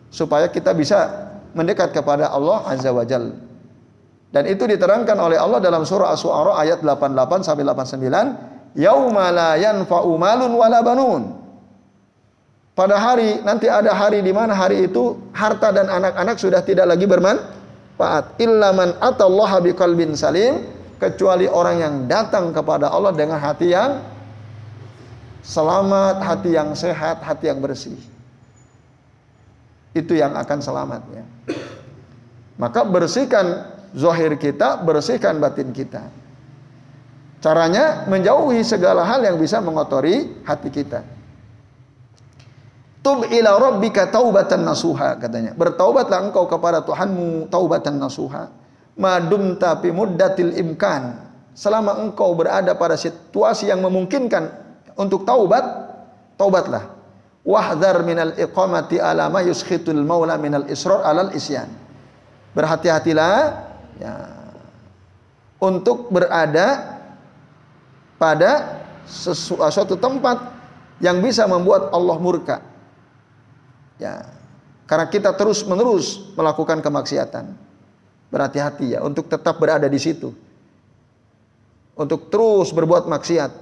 supaya 0.08 0.48
kita 0.48 0.72
bisa 0.72 1.28
mendekat 1.52 1.92
kepada 1.92 2.32
Allah 2.32 2.64
Azza 2.64 2.88
wa 2.88 3.04
Jal 3.04 3.36
dan 4.34 4.50
itu 4.50 4.66
diterangkan 4.66 5.14
oleh 5.14 5.38
Allah 5.38 5.62
dalam 5.62 5.86
surah 5.86 6.10
As-Su'ara 6.10 6.58
ayat 6.58 6.82
88 6.82 7.46
sampai 7.46 7.62
89 7.62 8.74
yauma 8.74 9.30
la 9.30 9.50
yanfa'u 9.54 10.10
malun 10.18 10.50
wala 10.58 10.82
banun 10.82 11.44
pada 12.74 12.98
hari 12.98 13.38
nanti 13.46 13.70
ada 13.70 13.94
hari 13.94 14.18
di 14.18 14.34
mana 14.34 14.50
hari 14.50 14.90
itu 14.90 15.14
harta 15.30 15.70
dan 15.70 15.86
anak-anak 15.86 16.36
sudah 16.42 16.58
tidak 16.66 16.90
lagi 16.90 17.06
bermanfaat. 17.06 18.34
Illa 18.42 18.74
man 18.74 18.98
atallaha 18.98 19.62
biqalbin 19.62 20.18
salim 20.18 20.66
kecuali 20.98 21.46
orang 21.46 21.76
yang 21.78 21.94
datang 22.10 22.50
kepada 22.50 22.90
Allah 22.90 23.14
dengan 23.14 23.38
hati 23.38 23.70
yang 23.70 24.02
selamat, 25.46 26.18
hati 26.18 26.50
yang 26.50 26.74
sehat, 26.74 27.22
hati 27.22 27.46
yang 27.46 27.62
bersih. 27.62 27.94
Itu 29.94 30.18
yang 30.18 30.34
akan 30.34 30.58
selamat 30.58 31.02
ya. 31.14 31.24
Maka 32.58 32.82
bersihkan 32.82 33.73
zahir 33.94 34.34
kita, 34.36 34.82
bersihkan 34.82 35.38
batin 35.38 35.70
kita. 35.70 36.10
Caranya 37.38 38.08
menjauhi 38.08 38.64
segala 38.66 39.04
hal 39.06 39.22
yang 39.22 39.36
bisa 39.36 39.60
mengotori 39.60 40.42
hati 40.42 40.68
kita. 40.72 41.04
Tub 43.04 43.20
ila 43.28 43.60
rabbika 43.60 44.08
taubatan 44.08 44.64
nasuha 44.64 45.20
katanya. 45.20 45.52
Bertaubatlah 45.52 46.24
engkau 46.24 46.48
kepada 46.48 46.80
Tuhanmu 46.80 47.52
taubatan 47.52 48.00
nasuha. 48.00 48.48
Madum 48.96 49.60
tapi 49.60 49.92
muddatil 49.92 50.56
imkan. 50.56 51.20
Selama 51.52 52.00
engkau 52.00 52.32
berada 52.32 52.72
pada 52.72 52.96
situasi 52.96 53.68
yang 53.68 53.84
memungkinkan 53.84 54.48
untuk 54.96 55.28
taubat, 55.28 55.62
taubatlah. 56.40 56.96
Wahdar 57.44 58.00
minal 58.08 58.32
iqamati 58.40 58.96
ala 58.96 59.28
ma 59.28 59.44
yuskhitul 59.44 60.00
maula 60.00 60.40
minal 60.40 60.64
israr 60.72 61.04
alal 61.04 61.28
isyan. 61.36 61.68
Berhati-hatilah 62.56 63.73
ya, 64.00 64.14
untuk 65.62 66.10
berada 66.10 66.98
pada 68.16 68.82
sesuatu 69.04 69.98
tempat 69.98 70.54
yang 71.02 71.20
bisa 71.20 71.44
membuat 71.44 71.92
Allah 71.92 72.16
murka 72.16 72.74
Ya. 73.98 74.26
Karena 74.84 75.08
kita 75.08 75.32
terus-menerus 75.32 76.34
melakukan 76.36 76.84
kemaksiatan. 76.84 77.56
Berhati-hati 78.28 78.98
ya 78.98 79.00
untuk 79.06 79.30
tetap 79.30 79.56
berada 79.62 79.86
di 79.86 79.96
situ. 79.96 80.34
Untuk 81.94 82.28
terus 82.28 82.74
berbuat 82.74 83.06
maksiat 83.06 83.54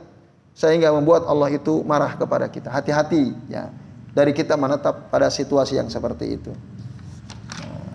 sehingga 0.56 0.88
membuat 0.90 1.28
Allah 1.28 1.52
itu 1.52 1.84
marah 1.84 2.16
kepada 2.16 2.48
kita. 2.48 2.72
Hati-hati 2.72 3.36
ya 3.52 3.68
dari 4.16 4.32
kita 4.32 4.56
menetap 4.56 5.12
pada 5.12 5.28
situasi 5.28 5.76
yang 5.76 5.92
seperti 5.92 6.40
itu. 6.40 6.52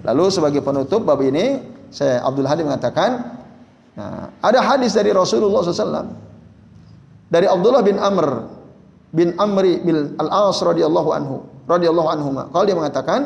Lalu 0.05 0.29
sebagai 0.29 0.61
penutup 0.61 1.03
bab 1.03 1.19
ini 1.25 1.59
saya 1.93 2.23
Abdul 2.23 2.47
Hadi 2.47 2.61
mengatakan 2.63 3.39
nah, 3.95 4.33
ada 4.43 4.59
hadis 4.63 4.93
dari 4.93 5.13
Rasulullah 5.13 5.61
SAW 5.63 6.07
dari 7.27 7.47
Abdullah 7.47 7.83
bin 7.83 7.97
Amr 7.99 8.27
bin 9.11 9.35
Amri 9.39 9.79
bin 9.83 10.15
Al-As 10.19 10.59
radhiyallahu 10.63 11.09
anhu 11.15 11.37
radhiyallahu 11.67 12.09
anhuma. 12.09 12.43
Kalau 12.49 12.63
dia 12.63 12.77
mengatakan, 12.79 13.19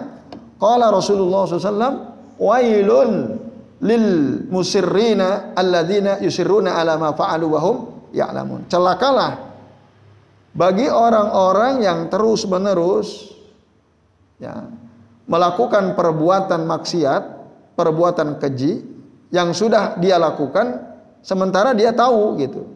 qala 0.57 0.89
Rasulullah 0.89 1.45
SAW, 1.45 1.93
wailun 2.41 3.37
lil 3.81 4.05
musirrina 4.49 5.53
alladzina 5.53 6.17
yusirruna 6.19 6.77
ala 6.81 6.97
ma 6.97 7.13
fa'alu 7.13 7.45
wa 7.45 7.59
hum 7.61 7.75
ya'lamun. 8.11 8.65
Celakalah 8.67 9.53
bagi 10.51 10.89
orang-orang 10.89 11.85
yang 11.85 11.99
terus-menerus 12.09 13.31
ya, 14.41 14.67
melakukan 15.29 15.93
perbuatan 15.93 16.65
maksiat, 16.65 17.23
perbuatan 17.81 18.37
keji 18.37 18.85
yang 19.33 19.49
sudah 19.57 19.97
dia 19.97 20.21
lakukan 20.21 20.93
sementara 21.25 21.73
dia 21.73 21.89
tahu 21.89 22.37
gitu 22.37 22.69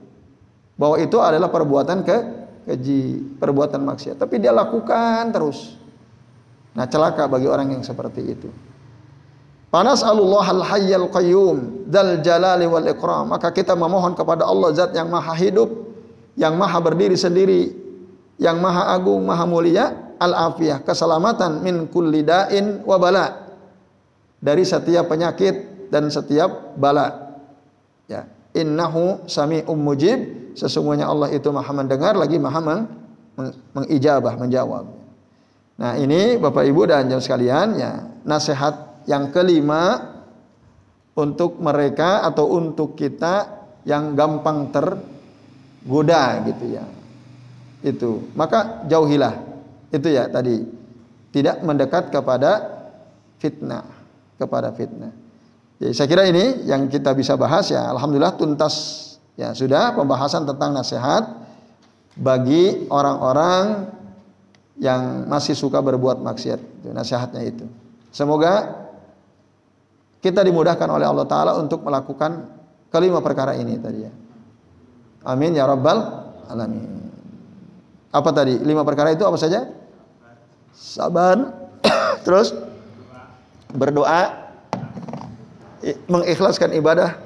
bahwa 0.74 0.98
itu 0.98 1.22
adalah 1.22 1.54
perbuatan 1.54 2.02
ke 2.02 2.18
keji, 2.66 3.38
perbuatan 3.38 3.86
maksiat, 3.86 4.18
tapi 4.18 4.42
dia 4.42 4.52
lakukan 4.52 5.30
terus. 5.30 5.78
Nah, 6.76 6.90
celaka 6.90 7.30
bagi 7.30 7.48
orang 7.48 7.72
yang 7.72 7.84
seperti 7.86 8.22
itu. 8.26 8.50
Panas 9.72 10.04
Allah 10.04 10.44
al-hayyal 10.44 11.08
qayyum 11.12 11.88
dal 11.88 12.20
jalali 12.20 12.68
wal 12.68 12.84
ikram. 12.84 13.32
Maka 13.32 13.52
kita 13.52 13.76
memohon 13.76 14.16
kepada 14.16 14.44
Allah 14.44 14.72
zat 14.76 14.92
yang 14.92 15.08
maha 15.08 15.36
hidup, 15.36 15.72
yang 16.36 16.60
maha 16.60 16.80
berdiri 16.84 17.16
sendiri, 17.16 17.72
yang 18.40 18.60
maha 18.60 18.92
agung, 18.92 19.24
maha 19.24 19.46
mulia, 19.48 20.16
al-afiyah, 20.20 20.84
keselamatan 20.84 21.64
min 21.64 21.88
kulli 21.88 22.24
da'in 22.24 22.84
wa 22.84 23.00
bala. 23.00 23.45
Dari 24.46 24.62
setiap 24.62 25.10
penyakit 25.10 25.90
dan 25.90 26.06
setiap 26.14 26.78
bala. 26.78 27.34
Ya. 28.06 28.30
Innahu 28.54 29.26
sami'um 29.26 29.74
mujib 29.74 30.54
sesungguhnya 30.54 31.10
Allah 31.10 31.34
itu 31.34 31.50
maha 31.50 31.74
mendengar 31.74 32.14
lagi 32.14 32.38
maha 32.38 32.62
meng, 32.62 32.82
mengijabah, 33.74 34.38
menjawab. 34.38 34.86
Nah 35.76 35.98
ini 36.00 36.38
Bapak 36.38 36.64
Ibu 36.64 36.88
dan 36.88 37.12
jam 37.12 37.20
sekalian 37.20 37.76
ya 37.76 38.06
nasihat 38.24 39.04
yang 39.10 39.34
kelima 39.34 40.14
untuk 41.16 41.60
mereka 41.60 42.24
atau 42.24 42.48
untuk 42.56 42.96
kita 42.96 43.66
yang 43.84 44.16
gampang 44.16 44.72
tergoda 44.72 46.44
gitu 46.48 46.66
ya. 46.76 46.86
Itu. 47.86 48.34
Maka 48.34 48.88
jauhilah. 48.88 49.36
Itu 49.94 50.08
ya 50.12 50.28
tadi. 50.28 50.64
Tidak 51.36 51.68
mendekat 51.68 52.16
kepada 52.16 52.64
fitnah, 53.44 53.84
kepada 54.36 54.72
fitnah. 54.76 55.14
Jadi 55.80 55.92
saya 55.92 56.08
kira 56.08 56.24
ini 56.28 56.64
yang 56.68 56.88
kita 56.88 57.12
bisa 57.12 57.36
bahas 57.36 57.68
ya. 57.68 57.92
Alhamdulillah 57.92 58.40
tuntas 58.40 59.06
Ya, 59.36 59.52
sudah 59.52 59.92
pembahasan 59.92 60.48
tentang 60.48 60.72
nasihat 60.72 61.28
bagi 62.16 62.88
orang-orang 62.88 63.92
yang 64.80 65.28
masih 65.28 65.52
suka 65.52 65.84
berbuat 65.84 66.24
maksiat. 66.24 66.60
Itu 66.84 66.96
nasihatnya 66.96 67.44
itu. 67.44 67.68
Semoga 68.16 68.88
kita 70.24 70.40
dimudahkan 70.40 70.88
oleh 70.88 71.04
Allah 71.04 71.28
taala 71.28 71.52
untuk 71.60 71.84
melakukan 71.84 72.48
kelima 72.88 73.20
perkara 73.20 73.60
ini 73.60 73.76
tadi 73.76 74.00
ya. 74.08 74.12
Amin 75.28 75.52
ya 75.52 75.68
rabbal 75.68 76.00
alamin. 76.48 77.12
Apa 78.16 78.32
tadi? 78.32 78.56
Lima 78.64 78.88
perkara 78.88 79.12
itu 79.12 79.28
apa 79.28 79.36
saja? 79.36 79.68
Sabar, 80.72 81.52
terus 82.26 82.56
berdoa, 83.76 84.52
mengikhlaskan 86.10 86.74
ibadah 86.76 87.20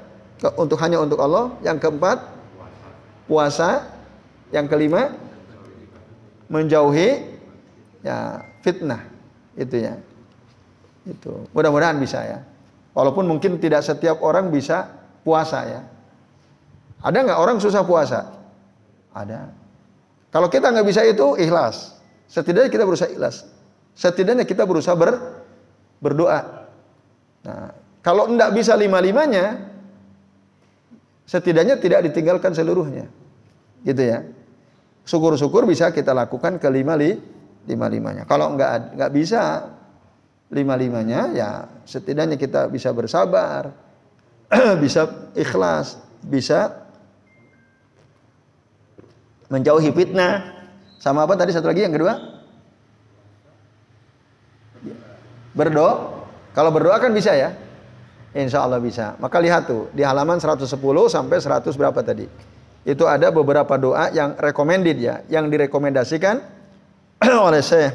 untuk 0.59 0.75
hanya 0.81 0.99
untuk 0.99 1.21
Allah. 1.21 1.53
Yang 1.63 1.87
keempat, 1.87 2.17
puasa. 3.29 3.95
Yang 4.49 4.65
kelima, 4.73 5.13
menjauhi 6.49 7.37
ya 8.01 8.41
fitnah. 8.65 9.05
Itu 9.53 9.77
ya. 9.77 9.95
Itu. 11.05 11.45
Mudah-mudahan 11.53 12.01
bisa 12.01 12.25
ya. 12.25 12.39
Walaupun 12.97 13.29
mungkin 13.29 13.61
tidak 13.61 13.85
setiap 13.85 14.19
orang 14.25 14.49
bisa 14.49 14.89
puasa 15.21 15.59
ya. 15.69 15.81
Ada 16.99 17.17
nggak 17.23 17.39
orang 17.39 17.57
susah 17.63 17.85
puasa? 17.85 18.33
Ada. 19.13 19.53
Kalau 20.33 20.51
kita 20.51 20.73
nggak 20.73 20.87
bisa 20.89 21.05
itu 21.05 21.37
ikhlas. 21.39 21.95
Setidaknya 22.27 22.69
kita 22.69 22.83
berusaha 22.85 23.09
ikhlas. 23.09 23.47
Setidaknya 23.95 24.45
kita 24.45 24.67
berusaha 24.67 24.93
ber, 24.97 25.38
berdoa. 25.99 26.67
Nah, 27.45 27.71
kalau 27.99 28.31
enggak 28.31 28.55
bisa 28.55 28.73
lima-limanya, 28.75 29.69
setidaknya 31.27 31.77
tidak 31.77 32.09
ditinggalkan 32.09 32.55
seluruhnya. 32.55 33.05
Gitu 33.83 34.01
ya. 34.01 34.25
Syukur-syukur 35.05 35.67
bisa 35.67 35.91
kita 35.93 36.15
lakukan 36.15 36.57
kelima 36.57 36.95
li, 36.95 37.19
lima-limanya. 37.67 38.25
Kalau 38.25 38.55
nggak 38.55 38.97
nggak 38.97 39.11
bisa 39.13 39.67
lima-limanya 40.49 41.29
ya 41.29 41.49
setidaknya 41.85 42.37
kita 42.37 42.65
bisa 42.69 42.89
bersabar, 42.89 43.69
bisa 44.83 45.29
ikhlas, 45.37 46.01
bisa 46.25 46.85
menjauhi 49.49 49.93
fitnah. 49.93 50.57
Sama 50.99 51.23
apa 51.23 51.33
tadi 51.39 51.55
satu 51.55 51.69
lagi 51.71 51.85
yang 51.85 51.95
kedua? 51.95 52.38
Berdoa. 55.59 56.23
Kalau 56.55 56.71
berdoa 56.71 56.95
kan 57.03 57.11
bisa 57.11 57.35
ya. 57.35 57.51
Insya 58.31 58.63
Allah 58.63 58.79
bisa. 58.79 59.19
Maka 59.19 59.43
lihat 59.43 59.67
tuh 59.67 59.91
di 59.91 60.07
halaman 60.07 60.39
110 60.39 60.63
sampai 61.11 61.37
100 61.43 61.75
berapa 61.75 61.99
tadi? 61.99 62.23
Itu 62.87 63.03
ada 63.03 63.27
beberapa 63.27 63.75
doa 63.75 64.07
yang 64.15 64.39
recommended 64.39 64.95
ya, 65.03 65.19
yang 65.27 65.51
direkomendasikan 65.51 66.39
oleh 67.47 67.59
Syekh 67.59 67.91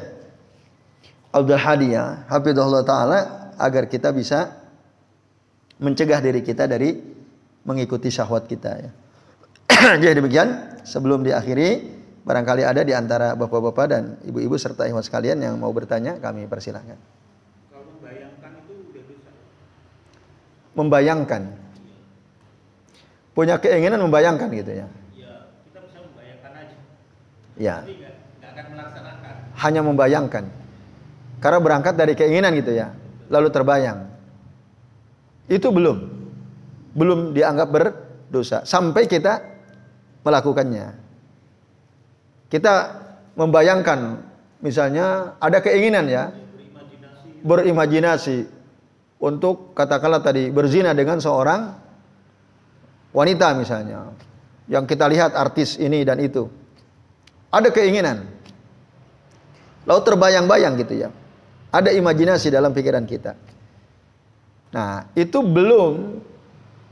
Abdul 1.33 1.57
Hadi 1.57 1.97
ya, 1.97 2.23
Hafizahullah 2.29 2.85
Ta'ala 2.85 3.19
agar 3.59 3.89
kita 3.91 4.13
bisa 4.15 4.55
mencegah 5.83 6.23
diri 6.23 6.39
kita 6.39 6.63
dari 6.63 6.95
mengikuti 7.67 8.07
syahwat 8.07 8.47
kita 8.47 8.71
ya. 8.79 8.91
Jadi 10.01 10.15
demikian, 10.21 10.79
sebelum 10.87 11.25
diakhiri, 11.25 11.91
barangkali 12.23 12.63
ada 12.63 12.81
di 12.85 12.95
antara 12.95 13.35
bapak-bapak 13.35 13.85
dan 13.89 14.03
ibu-ibu 14.23 14.55
serta 14.55 14.87
ikhwan 14.87 15.03
sekalian 15.03 15.41
yang 15.43 15.59
mau 15.59 15.73
bertanya, 15.75 16.21
kami 16.23 16.47
persilahkan. 16.47 16.95
Kalau 17.73 17.83
membayangkan 17.99 18.51
itu 18.63 18.73
udah 18.93 19.03
bisa. 19.09 19.31
Membayangkan. 20.75 21.55
Punya 23.35 23.59
keinginan 23.59 23.99
membayangkan 23.99 24.47
gitu 24.51 24.71
ya. 24.71 24.87
Iya, 25.11 25.33
kita 25.67 25.79
bisa 25.83 25.97
membayangkan 26.03 26.51
aja. 26.55 26.77
Ya. 27.59 27.75
Tapi 27.83 27.93
gak 27.99 28.49
akan 28.55 28.65
melaksanakan. 28.71 29.33
Hanya 29.59 29.81
membayangkan. 29.83 30.45
Karena 31.43 31.59
berangkat 31.59 31.93
dari 31.99 32.15
keinginan 32.15 32.55
gitu 32.55 32.71
ya. 32.71 32.95
Lalu 33.27 33.51
terbayang. 33.51 34.07
Itu 35.51 35.69
belum. 35.75 35.97
Belum 36.95 37.35
dianggap 37.35 37.69
berdosa. 37.71 38.63
Sampai 38.63 39.05
kita 39.05 39.43
melakukannya. 40.23 40.95
Kita 42.47 42.73
membayangkan 43.35 44.23
misalnya 44.63 45.35
ada 45.43 45.59
keinginan 45.59 46.07
ya. 46.07 46.31
Berimajinasi. 47.43 48.54
Untuk 49.15 49.71
katakanlah 49.71 50.19
tadi 50.19 50.51
berzina 50.51 50.91
dengan 50.91 51.23
seorang 51.23 51.71
wanita 53.15 53.47
misalnya. 53.55 54.11
Yang 54.67 54.85
kita 54.91 55.05
lihat 55.07 55.31
artis 55.37 55.79
ini 55.79 56.03
dan 56.03 56.19
itu. 56.19 56.49
Ada 57.53 57.71
keinginan. 57.71 58.27
Lalu 59.85 60.01
terbayang-bayang 60.03 60.73
gitu 60.81 61.07
ya. 61.07 61.09
Ada 61.71 61.93
imajinasi 61.95 62.51
dalam 62.51 62.73
pikiran 62.75 63.05
kita. 63.07 63.37
Nah, 64.75 65.07
itu 65.15 65.39
belum 65.39 66.19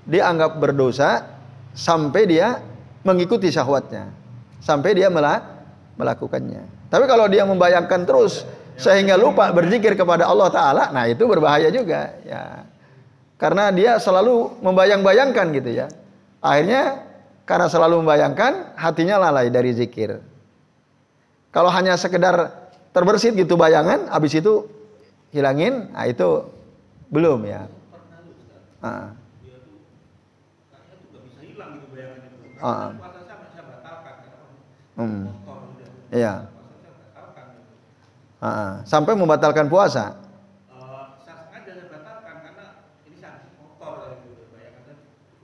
dianggap 0.07 0.59
berdosa 0.61 1.27
sampai 1.75 2.23
dia 2.29 2.61
mengikuti 3.03 3.51
syahwatnya. 3.51 4.13
Sampai 4.63 4.95
dia 4.95 5.11
melakukannya. 5.99 6.87
Tapi 6.87 7.03
kalau 7.09 7.27
dia 7.27 7.43
membayangkan 7.43 8.07
terus 8.07 8.47
sehingga 8.77 9.15
lupa 9.15 9.53
berzikir 9.53 9.93
kepada 9.93 10.25
Allah 10.25 10.49
Ta'ala, 10.49 10.83
nah 10.89 11.05
itu 11.05 11.23
berbahaya 11.29 11.69
juga. 11.69 12.13
Ya. 12.25 12.65
Karena 13.37 13.69
dia 13.69 13.99
selalu 13.99 14.59
membayang-bayangkan 14.63 15.45
gitu 15.53 15.69
ya. 15.83 15.87
Akhirnya 16.39 17.03
karena 17.43 17.67
selalu 17.67 18.03
membayangkan, 18.03 18.75
hatinya 18.79 19.19
lalai 19.19 19.51
dari 19.51 19.75
zikir. 19.75 20.23
Kalau 21.51 21.69
hanya 21.69 21.99
sekedar 21.99 22.49
terbersit 22.95 23.35
gitu 23.35 23.59
bayangan, 23.59 24.09
habis 24.09 24.33
itu 24.33 24.65
hilangin, 25.35 25.91
nah 25.91 26.07
itu 26.07 26.47
belum 27.11 27.45
ya. 27.45 27.61
Ah. 28.81 29.11
Ah. 32.63 32.89
Hmm. 34.93 35.25
Iya. 36.13 36.52
Ah. 38.43 38.83
Sampai 38.83 39.15
membatalkan 39.15 39.71
puasa. 39.71 40.19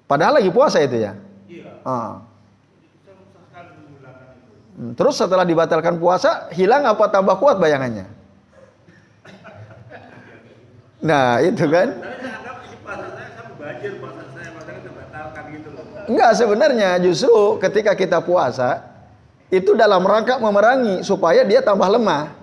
Padahal 0.10 0.42
lagi 0.42 0.50
puasa 0.50 0.82
itu 0.82 1.06
ya. 1.06 1.14
Iya. 1.46 1.70
Hmm, 4.80 4.98
terus 4.98 5.22
setelah 5.22 5.46
dibatalkan 5.46 6.02
puasa, 6.02 6.50
hilang 6.50 6.82
apa 6.90 7.06
tambah 7.14 7.38
kuat 7.38 7.62
bayangannya? 7.62 8.10
Nah, 11.00 11.40
itu 11.40 11.64
kan. 11.70 11.96
Enggak 16.10 16.32
sebenarnya 16.36 16.98
justru 17.06 17.62
ketika 17.62 17.94
kita 17.94 18.18
puasa 18.20 18.82
itu 19.54 19.78
dalam 19.78 20.02
rangka 20.02 20.42
memerangi 20.42 21.06
supaya 21.06 21.46
dia 21.46 21.62
tambah 21.62 21.86
lemah. 21.86 22.39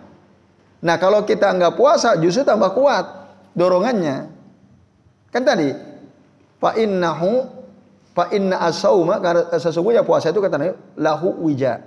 Nah 0.85 0.97
kalau 1.01 1.25
kita 1.25 1.53
enggak 1.53 1.79
puasa 1.79 2.19
justru 2.21 2.45
tambah 2.45 2.73
kuat 2.77 3.05
dorongannya. 3.57 4.29
Kan 5.33 5.43
tadi 5.45 5.73
fa 6.61 6.77
innahu 6.77 7.45
fa 8.17 8.33
inna 8.33 8.61
as-sauma 8.65 9.21
karena 9.21 9.53
sesungguhnya 9.57 10.05
puasa 10.05 10.33
itu 10.33 10.41
kata 10.41 10.73
lahu 10.97 11.45
wija 11.45 11.85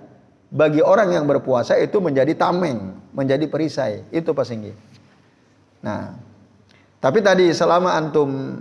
bagi 0.49 0.81
orang 0.81 1.13
yang 1.13 1.25
berpuasa 1.29 1.77
itu 1.77 2.01
menjadi 2.01 2.33
tameng, 2.33 2.97
menjadi 3.13 3.45
perisai. 3.45 4.09
Itu 4.09 4.33
Pak 4.33 4.45
Singgi. 4.49 4.73
Nah, 5.85 6.17
tapi 6.97 7.21
tadi 7.21 7.53
selama 7.53 7.93
antum 7.93 8.59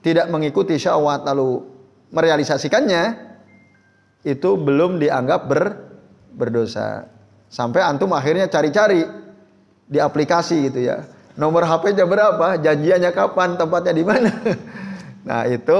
tidak 0.00 0.30
mengikuti 0.30 0.78
syahwat 0.78 1.26
lalu 1.26 1.66
merealisasikannya 2.14 3.26
itu 4.22 4.54
belum 4.54 5.02
dianggap 5.02 5.40
ber, 5.50 5.62
berdosa. 6.34 7.10
Sampai 7.50 7.82
antum 7.82 8.14
akhirnya 8.14 8.46
cari-cari 8.46 9.02
di 9.86 9.98
aplikasi 10.02 10.70
gitu 10.70 10.82
ya. 10.82 11.06
Nomor 11.36 11.68
HP-nya 11.68 12.08
berapa, 12.08 12.56
janjiannya 12.58 13.10
kapan, 13.12 13.60
tempatnya 13.60 13.92
di 13.92 14.04
mana. 14.04 14.30
nah, 15.28 15.44
itu 15.46 15.78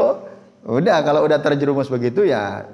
udah 0.67 0.99
kalau 1.07 1.25
udah 1.25 1.39
terjerumus 1.39 1.87
begitu 1.87 2.27
ya 2.27 2.67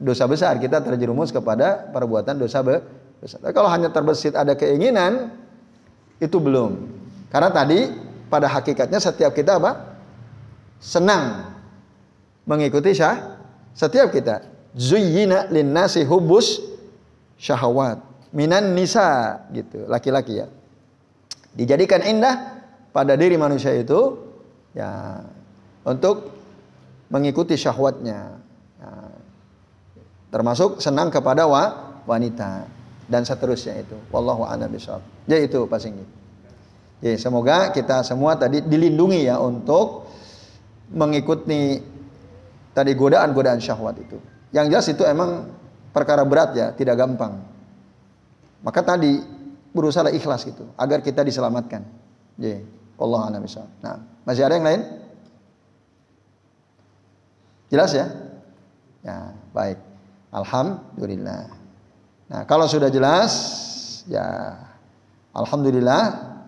dosa 0.00 0.24
besar 0.30 0.56
kita 0.62 0.80
terjerumus 0.80 1.28
kepada 1.28 1.90
perbuatan 1.92 2.40
dosa 2.40 2.64
besar. 2.64 3.38
Tapi 3.44 3.52
kalau 3.52 3.68
hanya 3.68 3.92
terbesit 3.92 4.32
ada 4.32 4.56
keinginan 4.56 5.34
itu 6.22 6.40
belum. 6.40 6.88
Karena 7.28 7.52
tadi 7.52 7.92
pada 8.32 8.48
hakikatnya 8.48 8.96
setiap 8.96 9.36
kita 9.36 9.60
apa? 9.60 10.00
Senang 10.80 11.52
mengikuti 12.48 12.96
syah 12.96 13.36
setiap 13.76 14.08
kita. 14.08 14.48
Zuyyina 14.72 15.52
linnasi 15.52 16.06
hubus 16.08 16.62
syahwat 17.36 18.09
minan 18.34 18.74
nisa 18.74 19.40
gitu, 19.50 19.86
laki-laki 19.90 20.42
ya. 20.42 20.46
Dijadikan 21.54 22.02
indah 22.06 22.62
pada 22.94 23.18
diri 23.18 23.34
manusia 23.34 23.74
itu 23.74 24.18
ya 24.74 25.18
untuk 25.82 26.30
mengikuti 27.10 27.58
syahwatnya. 27.58 28.38
Termasuk 30.30 30.78
senang 30.78 31.10
kepada 31.10 31.50
wa, 31.50 31.98
wanita 32.06 32.62
dan 33.10 33.26
seterusnya 33.26 33.82
itu. 33.82 33.98
Wallahu 34.14 34.46
a'lam 34.46 34.70
bishawab. 34.70 35.02
Jadi 35.26 35.50
itu 35.50 35.66
Pak 35.66 35.80
Singgi 35.82 36.20
jadi 37.00 37.16
semoga 37.16 37.72
kita 37.72 38.04
semua 38.04 38.36
tadi 38.36 38.60
dilindungi 38.60 39.24
ya 39.24 39.40
untuk 39.40 40.04
mengikuti 40.92 41.80
tadi 42.76 42.92
godaan-godaan 42.92 43.56
syahwat 43.56 43.96
itu. 43.96 44.20
Yang 44.52 44.66
jelas 44.68 44.86
itu 44.92 45.02
emang 45.08 45.48
perkara 45.96 46.22
berat 46.28 46.52
ya 46.52 46.66
tidak 46.76 47.00
gampang 47.00 47.40
maka 48.60 48.80
tadi 48.84 49.20
berusaha 49.70 50.10
ikhlas 50.10 50.44
gitu 50.44 50.66
agar 50.76 51.00
kita 51.00 51.22
diselamatkan. 51.22 51.86
Jadi 52.36 52.64
Allah 53.00 53.20
nah 53.80 53.96
masih 54.28 54.44
ada 54.44 54.54
yang 54.56 54.66
lain? 54.66 54.82
Jelas 57.70 57.90
ya? 57.94 58.06
Ya 59.00 59.32
baik. 59.54 59.78
Alhamdulillah. 60.30 61.42
Nah, 62.30 62.42
kalau 62.46 62.70
sudah 62.70 62.90
jelas, 62.94 63.32
ya 64.06 64.54
alhamdulillah 65.34 66.02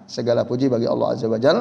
segala 0.07 0.47
puji 0.47 0.71
bagi 0.71 0.87
Allah 0.87 1.15
Azza 1.15 1.27
wa 1.27 1.41
Jal. 1.41 1.59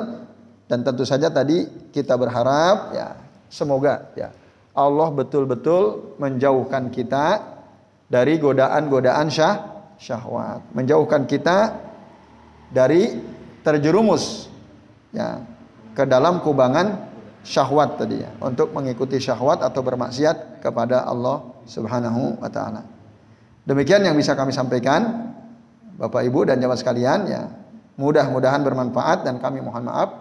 Dan 0.69 0.87
tentu 0.87 1.03
saja 1.03 1.27
tadi 1.27 1.67
kita 1.91 2.15
berharap 2.15 2.95
ya 2.95 3.19
semoga 3.51 4.07
ya 4.15 4.31
Allah 4.71 5.11
betul-betul 5.11 6.15
menjauhkan 6.15 6.87
kita 6.87 7.43
dari 8.07 8.39
godaan-godaan 8.39 9.27
syah 9.27 9.70
syahwat, 10.01 10.65
menjauhkan 10.73 11.29
kita 11.29 11.77
dari 12.73 13.21
terjerumus 13.61 14.49
ya 15.13 15.45
ke 15.93 16.09
dalam 16.09 16.41
kubangan 16.41 17.05
syahwat 17.45 18.01
tadi 18.01 18.25
ya 18.25 18.33
untuk 18.41 18.73
mengikuti 18.73 19.21
syahwat 19.21 19.61
atau 19.61 19.85
bermaksiat 19.85 20.65
kepada 20.65 21.05
Allah 21.05 21.45
Subhanahu 21.69 22.41
wa 22.41 22.49
taala. 22.49 22.81
Demikian 23.61 24.01
yang 24.01 24.17
bisa 24.17 24.33
kami 24.33 24.49
sampaikan. 24.49 25.29
Bapak 26.01 26.25
Ibu 26.25 26.49
dan 26.49 26.57
jamaah 26.57 26.81
sekalian 26.81 27.19
ya. 27.29 27.45
Mudah-mudahan 28.01 28.65
bermanfaat 28.65 29.21
dan 29.21 29.37
kami 29.37 29.61
mohon 29.61 29.85
maaf 29.85 30.17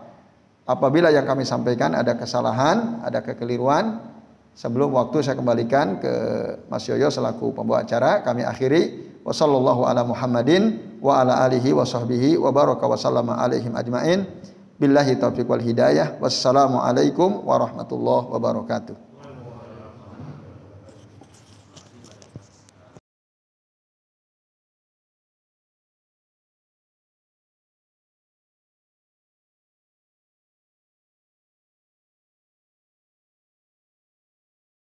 apabila 0.68 1.08
yang 1.08 1.24
kami 1.24 1.48
sampaikan 1.48 1.96
ada 1.96 2.20
kesalahan, 2.20 3.00
ada 3.00 3.24
kekeliruan. 3.24 4.12
Sebelum 4.52 4.92
waktu 4.92 5.24
saya 5.24 5.40
kembalikan 5.40 5.96
ke 6.02 6.12
Mas 6.68 6.84
Yoyo 6.84 7.08
selaku 7.08 7.56
pembawa 7.56 7.80
acara, 7.80 8.20
kami 8.20 8.44
akhiri 8.44 9.09
wasallallahu 9.26 9.84
ala 9.84 10.06
Muhammadin 10.06 10.98
wa 11.02 11.20
ala 11.20 11.42
alihi 11.44 11.74
wa 11.74 11.82
sahbihi 11.84 12.38
wa 12.38 12.54
baraka 12.54 12.86
wa 12.86 12.96
sallama 12.96 13.36
alaihim 13.40 13.74
ajmain. 13.74 14.24
Billahi 14.80 15.20
taufiq 15.20 15.44
wal 15.44 15.60
hidayah. 15.60 16.16
Wassalamualaikum 16.22 17.44
warahmatullahi 17.44 18.32
wabarakatuh. 18.32 19.09